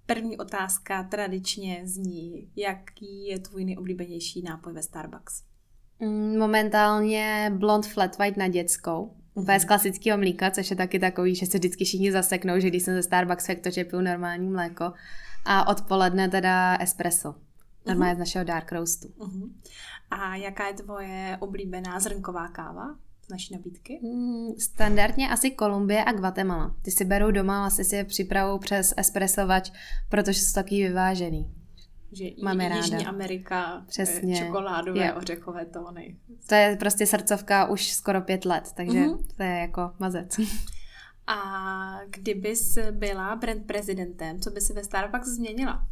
První 0.06 0.38
otázka 0.38 1.04
tradičně 1.04 1.82
zní, 1.84 2.52
jaký 2.56 3.28
je 3.28 3.40
tvůj 3.40 3.66
nejoblíbenější 3.66 4.42
nápoj 4.42 4.74
ve 4.74 4.84
Starbucks? 4.84 5.44
Mm, 6.00 6.38
momentálně 6.38 7.52
blond 7.56 7.86
flat 7.86 8.18
white 8.18 8.38
na 8.38 8.48
dětskou. 8.48 9.16
Úplně 9.34 9.60
z 9.60 9.66
klasického 9.66 10.18
mlíka, 10.18 10.52
což 10.52 10.70
je 10.70 10.76
taky 10.76 11.00
takový, 11.00 11.36
že 11.36 11.46
se 11.46 11.58
vždycky 11.58 11.86
všichni 11.86 12.12
zaseknou, 12.12 12.60
že 12.60 12.68
když 12.68 12.84
jsem 12.84 12.94
ze 12.94 13.04
Starbucks, 13.04 13.48
tak 13.48 13.60
to, 13.60 13.70
že 13.70 13.84
piju 13.84 14.02
normální 14.02 14.50
mléko. 14.50 14.94
A 15.46 15.68
odpoledne 15.68 16.30
teda 16.30 16.78
espresso. 16.80 17.36
Normálně 17.88 18.14
uh-huh. 18.14 18.16
z 18.16 18.20
našeho 18.20 18.46
dark 18.46 18.72
roastu. 18.72 19.08
Uh-huh. 19.08 19.52
A 20.12 20.36
jaká 20.36 20.68
je 20.68 20.74
tvoje 20.74 21.38
oblíbená 21.40 22.00
zrnková 22.00 22.48
káva? 22.48 22.96
Naší 23.30 23.54
nabídky? 23.54 24.00
Mm, 24.04 24.60
standardně 24.60 25.30
asi 25.30 25.52
Kolumbie 25.52 26.04
a 26.04 26.12
Guatemala. 26.12 26.76
Ty 26.82 26.92
si 26.92 27.06
berou 27.06 27.32
doma, 27.32 27.60
vlastně 27.60 27.84
si 27.84 27.96
je 27.96 28.04
připravou 28.04 28.60
přes 28.60 28.94
espressovač, 28.98 29.72
protože 30.10 30.42
jsou 30.42 30.54
taky 30.54 30.88
vyvážený. 30.88 31.52
Že 32.12 32.26
Máme 32.44 32.70
ráda. 32.70 32.76
Jižní 32.76 33.06
Amerika, 33.06 33.82
eh, 33.82 33.86
Přesně. 33.88 34.38
čokoládové, 34.38 35.08
jo. 35.08 35.14
ořechové 35.18 35.66
tóny. 35.66 36.18
To 36.50 36.56
je 36.56 36.76
prostě 36.80 37.06
srdcovka 37.06 37.66
už 37.66 37.94
skoro 37.94 38.22
pět 38.22 38.46
let, 38.46 38.72
takže 38.76 39.00
mm-hmm. 39.00 39.26
to 39.38 39.44
je 39.44 39.50
jako 39.60 39.92
mazec. 40.00 40.40
A 41.28 42.00
kdybys 42.10 42.78
byla 42.92 43.36
brand 43.36 43.66
prezidentem, 43.66 44.40
co 44.40 44.52
by 44.52 44.62
si 44.62 44.74
ve 44.74 44.84
Starbucks 44.84 45.28
změnila? 45.28 45.88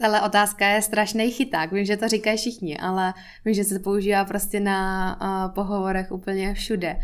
Ale 0.00 0.22
otázka 0.22 0.66
je 0.66 0.82
strašný 0.82 1.30
chyták. 1.30 1.72
Vím, 1.72 1.84
že 1.84 1.96
to 1.96 2.08
říkají 2.08 2.36
všichni, 2.36 2.78
ale 2.78 3.14
vím, 3.44 3.54
že 3.54 3.64
se 3.64 3.78
to 3.78 3.84
používá 3.84 4.24
prostě 4.24 4.60
na 4.60 5.18
uh, 5.20 5.54
pohovorech 5.54 6.12
úplně 6.12 6.54
všude. 6.54 6.96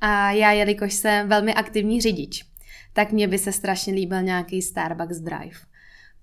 A 0.00 0.30
já, 0.30 0.52
jelikož 0.52 0.92
jsem 0.92 1.28
velmi 1.28 1.54
aktivní 1.54 2.00
řidič, 2.00 2.44
tak 2.92 3.12
mě 3.12 3.28
by 3.28 3.38
se 3.38 3.52
strašně 3.52 3.94
líbil 3.94 4.22
nějaký 4.22 4.62
Starbucks 4.62 5.18
Drive 5.18 5.69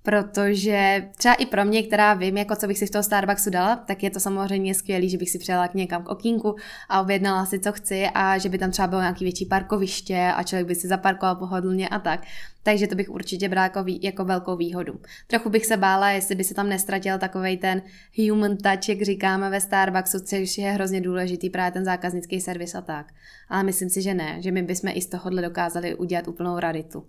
protože 0.03 1.09
třeba 1.17 1.33
i 1.33 1.45
pro 1.45 1.65
mě, 1.65 1.83
která 1.83 2.13
vím, 2.13 2.37
jako 2.37 2.55
co 2.55 2.67
bych 2.67 2.77
si 2.77 2.85
v 2.85 2.89
toho 2.89 3.03
Starbucksu 3.03 3.49
dala, 3.49 3.75
tak 3.75 4.03
je 4.03 4.09
to 4.09 4.19
samozřejmě 4.19 4.75
skvělé, 4.75 5.07
že 5.07 5.17
bych 5.17 5.29
si 5.29 5.39
přijela 5.39 5.67
k 5.67 5.73
někam 5.73 6.03
k 6.03 6.09
okýnku 6.09 6.55
a 6.89 7.01
objednala 7.01 7.45
si, 7.45 7.59
co 7.59 7.71
chci 7.71 8.07
a 8.13 8.37
že 8.37 8.49
by 8.49 8.57
tam 8.57 8.71
třeba 8.71 8.87
bylo 8.87 9.01
nějaký 9.01 9.25
větší 9.25 9.45
parkoviště 9.45 10.31
a 10.35 10.43
člověk 10.43 10.67
by 10.67 10.75
si 10.75 10.87
zaparkoval 10.87 11.35
pohodlně 11.35 11.89
a 11.89 11.99
tak. 11.99 12.23
Takže 12.63 12.87
to 12.87 12.95
bych 12.95 13.09
určitě 13.09 13.49
brala 13.49 13.63
jako, 13.63 13.83
jako 14.01 14.25
velkou 14.25 14.55
výhodu. 14.57 14.99
Trochu 15.27 15.49
bych 15.49 15.65
se 15.65 15.77
bála, 15.77 16.09
jestli 16.09 16.35
by 16.35 16.43
se 16.43 16.53
tam 16.53 16.69
nestratil 16.69 17.17
takový 17.17 17.57
ten 17.57 17.81
human 18.17 18.57
touch, 18.57 18.89
jak 18.89 19.01
říkáme 19.01 19.49
ve 19.49 19.61
Starbucksu, 19.61 20.19
což 20.19 20.57
je 20.57 20.71
hrozně 20.71 21.01
důležitý, 21.01 21.49
právě 21.49 21.71
ten 21.71 21.85
zákaznický 21.85 22.41
servis 22.41 22.75
a 22.75 22.81
tak. 22.81 23.13
Ale 23.49 23.63
myslím 23.63 23.89
si, 23.89 24.01
že 24.01 24.13
ne, 24.13 24.37
že 24.39 24.51
my 24.51 24.61
bychom 24.61 24.91
i 24.93 25.01
z 25.01 25.07
tohohle 25.07 25.41
dokázali 25.41 25.95
udělat 25.95 26.27
úplnou 26.27 26.59
raditu. 26.59 27.05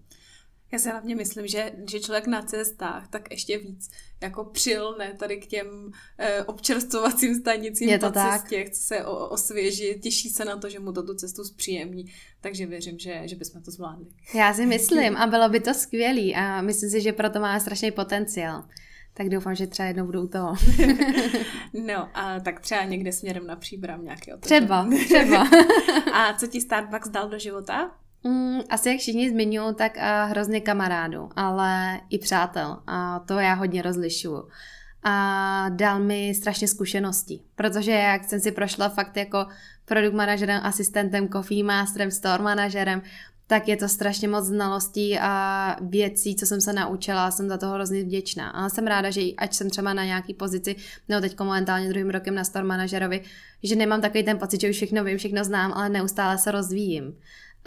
Já 0.72 0.78
si 0.78 0.90
hlavně 0.90 1.16
myslím, 1.16 1.46
že, 1.46 1.72
že 1.90 2.00
člověk 2.00 2.26
na 2.26 2.42
cestách 2.42 3.08
tak 3.08 3.30
ještě 3.30 3.58
víc 3.58 3.90
jako 4.20 4.44
přilne 4.44 5.14
tady 5.18 5.36
k 5.36 5.46
těm 5.46 5.92
eh, 6.18 6.42
občerstvovacím 6.42 7.34
stanicím 7.34 7.88
Je 7.88 7.98
to 7.98 8.06
po 8.06 8.12
tak. 8.12 8.40
cestě, 8.40 8.64
chce 8.64 8.80
se 8.82 9.04
o, 9.04 9.28
osvěžit, 9.28 10.02
těší 10.02 10.30
se 10.30 10.44
na 10.44 10.56
to, 10.56 10.68
že 10.68 10.78
mu 10.78 10.92
to 10.92 11.02
tu 11.02 11.14
cestu 11.14 11.44
zpříjemní, 11.44 12.12
takže 12.40 12.66
věřím, 12.66 12.98
že, 12.98 13.22
že 13.24 13.36
bychom 13.36 13.62
to 13.62 13.70
zvládli. 13.70 14.06
Já 14.34 14.54
si 14.54 14.66
myslím 14.66 15.16
a 15.16 15.26
bylo 15.26 15.48
by 15.48 15.60
to 15.60 15.74
skvělý 15.74 16.34
a 16.34 16.60
myslím 16.60 16.90
si, 16.90 17.00
že 17.00 17.12
proto 17.12 17.40
má 17.40 17.60
strašný 17.60 17.90
potenciál. 17.90 18.64
Tak 19.14 19.28
doufám, 19.28 19.54
že 19.54 19.66
třeba 19.66 19.88
jednou 19.88 20.06
budou 20.06 20.26
toho. 20.26 20.54
no 21.86 22.08
a 22.14 22.40
tak 22.40 22.60
třeba 22.60 22.84
někde 22.84 23.12
směrem 23.12 23.46
na 23.46 23.56
příbram 23.56 24.04
nějaký 24.04 24.32
Třeba, 24.40 24.88
třeba. 25.04 25.48
a 26.12 26.34
co 26.38 26.46
ti 26.46 26.60
Starbucks 26.60 27.08
dal 27.08 27.28
do 27.28 27.38
života? 27.38 27.90
Mm, 28.24 28.60
asi 28.70 28.88
jak 28.88 28.98
všichni 28.98 29.30
zmiňují, 29.30 29.74
tak 29.74 29.96
uh, 29.96 30.30
hrozně 30.30 30.60
kamarádu, 30.60 31.30
ale 31.36 32.00
i 32.10 32.18
přátel. 32.18 32.78
A 32.86 33.18
to 33.18 33.38
já 33.38 33.54
hodně 33.54 33.82
rozlišuju. 33.82 34.48
A 35.02 35.66
dal 35.68 36.00
mi 36.00 36.34
strašně 36.34 36.68
zkušeností, 36.68 37.42
protože 37.54 37.92
jak 37.92 38.24
jsem 38.24 38.40
si 38.40 38.52
prošla 38.52 38.88
fakt 38.88 39.16
jako 39.16 39.46
produkt 39.84 40.14
manažerem, 40.14 40.60
asistentem, 40.64 41.28
coffee 41.28 41.64
masterem, 41.64 42.10
store 42.10 42.42
manažerem, 42.42 43.02
tak 43.46 43.68
je 43.68 43.76
to 43.76 43.88
strašně 43.88 44.28
moc 44.28 44.44
znalostí 44.44 45.18
a 45.18 45.76
věcí, 45.80 46.36
co 46.36 46.46
jsem 46.46 46.60
se 46.60 46.72
naučila, 46.72 47.30
jsem 47.30 47.48
za 47.48 47.58
to 47.58 47.68
hrozně 47.68 48.02
vděčná. 48.02 48.50
A 48.50 48.68
jsem 48.68 48.86
ráda, 48.86 49.10
že 49.10 49.20
ať 49.38 49.54
jsem 49.54 49.70
třeba 49.70 49.92
na 49.92 50.04
nějaký 50.04 50.34
pozici, 50.34 50.76
nebo 51.08 51.20
teď 51.20 51.38
momentálně 51.40 51.88
druhým 51.88 52.10
rokem 52.10 52.34
na 52.34 52.44
store 52.44 52.64
manažerovi, 52.64 53.20
že 53.62 53.76
nemám 53.76 54.00
takový 54.00 54.24
ten 54.24 54.38
pocit, 54.38 54.60
že 54.60 54.70
už 54.70 54.76
všechno 54.76 55.04
vím, 55.04 55.18
všechno 55.18 55.44
znám, 55.44 55.72
ale 55.72 55.88
neustále 55.88 56.38
se 56.38 56.50
rozvíjím. 56.50 57.14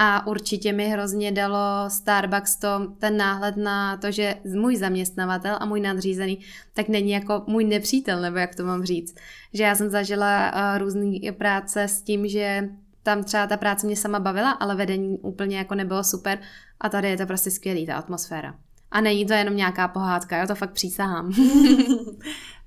A 0.03 0.27
určitě 0.27 0.73
mi 0.73 0.89
hrozně 0.89 1.31
dalo 1.31 1.59
Starbucks 1.87 2.55
to, 2.55 2.67
ten 2.99 3.17
náhled 3.17 3.57
na 3.57 3.97
to, 3.97 4.11
že 4.11 4.35
můj 4.45 4.75
zaměstnavatel 4.75 5.57
a 5.59 5.65
můj 5.65 5.81
nadřízený 5.81 6.39
tak 6.73 6.87
není 6.87 7.11
jako 7.11 7.43
můj 7.47 7.63
nepřítel, 7.63 8.21
nebo 8.21 8.37
jak 8.37 8.55
to 8.55 8.65
mám 8.65 8.83
říct. 8.83 9.15
Že 9.53 9.63
já 9.63 9.75
jsem 9.75 9.89
zažila 9.89 10.51
uh, 10.53 10.79
různé 10.79 11.31
práce 11.37 11.83
s 11.83 12.01
tím, 12.01 12.27
že 12.27 12.69
tam 13.03 13.23
třeba 13.23 13.47
ta 13.47 13.57
práce 13.57 13.87
mě 13.87 13.95
sama 13.95 14.19
bavila, 14.19 14.51
ale 14.51 14.75
vedení 14.75 15.17
úplně 15.19 15.57
jako 15.57 15.75
nebylo 15.75 16.03
super 16.03 16.39
a 16.79 16.89
tady 16.89 17.09
je 17.09 17.17
to 17.17 17.25
prostě 17.25 17.51
skvělý, 17.51 17.85
ta 17.85 17.95
atmosféra. 17.95 18.55
A 18.91 19.01
není 19.01 19.25
to 19.25 19.33
jenom 19.33 19.55
nějaká 19.55 19.87
pohádka, 19.87 20.37
já 20.37 20.47
to 20.47 20.55
fakt 20.55 20.73
přísahám. 20.73 21.33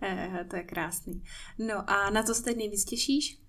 Eh, 0.07 0.45
to 0.51 0.57
je 0.57 0.63
krásný. 0.63 1.23
No 1.59 1.91
a 1.91 2.11
na 2.11 2.23
co 2.23 2.35
se 2.35 2.43
teď 2.43 2.57
nejvíc 2.57 2.85
těšíš? 2.85 3.44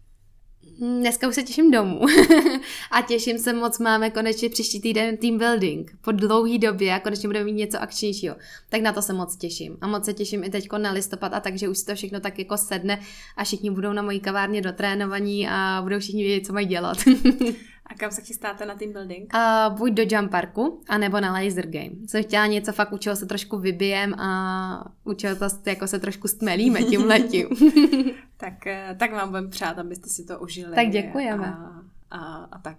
Dneska 0.80 1.28
už 1.28 1.36
se 1.36 1.43
těším 1.43 1.71
domů 1.71 2.01
a 2.91 3.01
těším 3.01 3.38
se 3.38 3.54
moc, 3.54 3.80
máme 3.80 4.10
konečně 4.10 4.49
příští 4.49 4.82
týden 4.82 5.17
team 5.17 5.38
building. 5.38 5.97
Po 6.01 6.12
dlouhé 6.12 6.58
době 6.58 6.93
a 6.93 6.99
konečně 6.99 7.30
budeme 7.30 7.45
mít 7.45 7.51
něco 7.51 7.82
akčnějšího. 7.82 8.36
Tak 8.69 8.82
na 8.82 8.93
to 8.93 9.01
se 9.01 9.13
moc 9.13 9.36
těším. 9.36 9.78
A 9.82 9.88
moc 9.88 10.06
se 10.06 10.13
těším 10.13 10.43
i 10.43 10.49
teď 10.49 10.67
na 10.78 10.91
listopad 10.91 11.34
a 11.34 11.39
takže 11.39 11.69
už 11.69 11.78
si 11.78 11.86
to 11.86 11.95
všechno 11.95 12.19
tak 12.19 12.39
jako 12.39 12.58
sedne 12.58 12.99
a 13.38 13.43
všichni 13.43 13.71
budou 13.71 13.93
na 13.93 14.01
mojí 14.01 14.19
kavárně 14.19 14.62
dotrénovaní 14.62 15.47
a 15.47 15.80
budou 15.84 15.99
všichni 15.99 16.23
vědět, 16.23 16.47
co 16.47 16.54
mají 16.54 16.67
dělat. 16.67 16.97
A 17.85 17.95
kam 17.95 18.11
se 18.11 18.21
chystáte 18.21 18.65
na 18.65 18.75
team 18.75 18.93
building? 18.93 19.33
Uh, 19.33 19.77
buď 19.77 19.91
do 19.91 20.03
Jump 20.09 20.31
Parku, 20.31 20.81
anebo 20.89 21.19
na 21.19 21.31
Laser 21.31 21.67
Game. 21.67 22.07
Jsem 22.07 22.23
chtěla 22.23 22.45
něco 22.45 22.73
fakt, 22.73 22.93
u 22.93 22.97
čeho 22.97 23.15
se 23.15 23.25
trošku 23.25 23.57
vybijem 23.57 24.13
a 24.13 24.91
u 25.03 25.13
čeho 25.13 25.35
to 25.35 25.45
jako 25.65 25.87
se 25.87 25.99
trošku 25.99 26.27
stmelíme 26.27 26.83
tím 26.83 27.01
letím. 27.07 27.47
tak, 28.37 28.67
eh, 28.67 28.95
tak 28.99 29.11
vám 29.11 29.29
budem 29.29 29.49
přát, 29.49 29.79
abyste 29.79 30.09
si 30.09 30.25
to 30.25 30.39
užili. 30.39 30.75
Tak 30.75 30.89
děkujeme. 30.89 31.47
A, 31.47 31.81
a, 32.11 32.35
a 32.51 32.59
tak. 32.59 32.77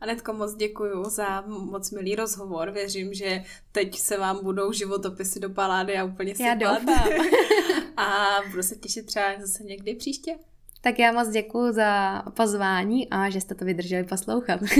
Anetko, 0.00 0.32
moc 0.32 0.54
děkuji 0.54 1.04
za 1.04 1.40
moc 1.46 1.90
milý 1.90 2.14
rozhovor. 2.16 2.70
Věřím, 2.70 3.14
že 3.14 3.42
teď 3.72 3.98
se 3.98 4.18
vám 4.18 4.44
budou 4.44 4.72
životopisy 4.72 5.40
do 5.40 5.50
palády 5.50 5.98
a 5.98 6.04
úplně 6.04 6.34
sypat. 6.34 6.46
Já 6.46 6.54
doufám. 6.54 7.08
a 7.96 8.36
budu 8.50 8.62
se 8.62 8.76
těšit 8.76 9.06
třeba 9.06 9.26
zase 9.40 9.64
někdy 9.64 9.94
příště. 9.94 10.34
Tak 10.84 10.98
já 10.98 11.12
moc 11.12 11.28
děkuji 11.28 11.72
za 11.72 12.22
pozvání 12.22 13.10
a 13.10 13.30
že 13.30 13.40
jste 13.40 13.54
to 13.54 13.64
vydrželi 13.64 14.04
poslouchat. 14.04 14.60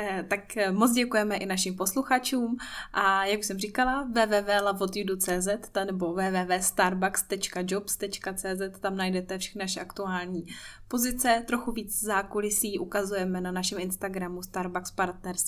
Eh, 0.00 0.24
tak 0.28 0.56
eh, 0.56 0.72
moc 0.72 0.92
děkujeme 0.92 1.36
i 1.36 1.46
našim 1.46 1.76
posluchačům 1.76 2.56
a 2.92 3.24
jak 3.24 3.44
jsem 3.44 3.58
říkala, 3.58 4.02
www.lavotyudu.cz 4.02 5.48
nebo 5.84 6.12
www.starbucks.jobs.cz 6.12 8.80
tam 8.80 8.96
najdete 8.96 9.38
všechny 9.38 9.58
naše 9.58 9.80
aktuální 9.80 10.46
pozice, 10.88 11.44
trochu 11.46 11.72
víc 11.72 12.00
zákulisí 12.00 12.78
ukazujeme 12.78 13.40
na 13.40 13.52
našem 13.52 13.78
Instagramu 13.78 14.42
Starbucks 14.42 14.90
Partners 14.90 15.44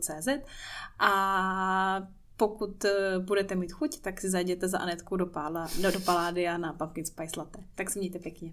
CZ 0.00 0.28
a 0.98 2.02
pokud 2.36 2.84
eh, 2.84 3.18
budete 3.18 3.54
mít 3.54 3.72
chuť, 3.72 4.00
tak 4.00 4.20
si 4.20 4.30
zajděte 4.30 4.68
za 4.68 4.78
Anetku 4.78 5.16
do, 5.16 5.26
pála, 5.26 5.68
do, 5.82 5.90
do 5.90 6.00
Paládia 6.00 6.58
na 6.58 6.72
Pumpkin 6.72 7.06
Spice 7.06 7.40
Latte. 7.40 7.58
Tak 7.74 7.90
se 7.90 7.98
mějte 7.98 8.18
pěkně. 8.18 8.52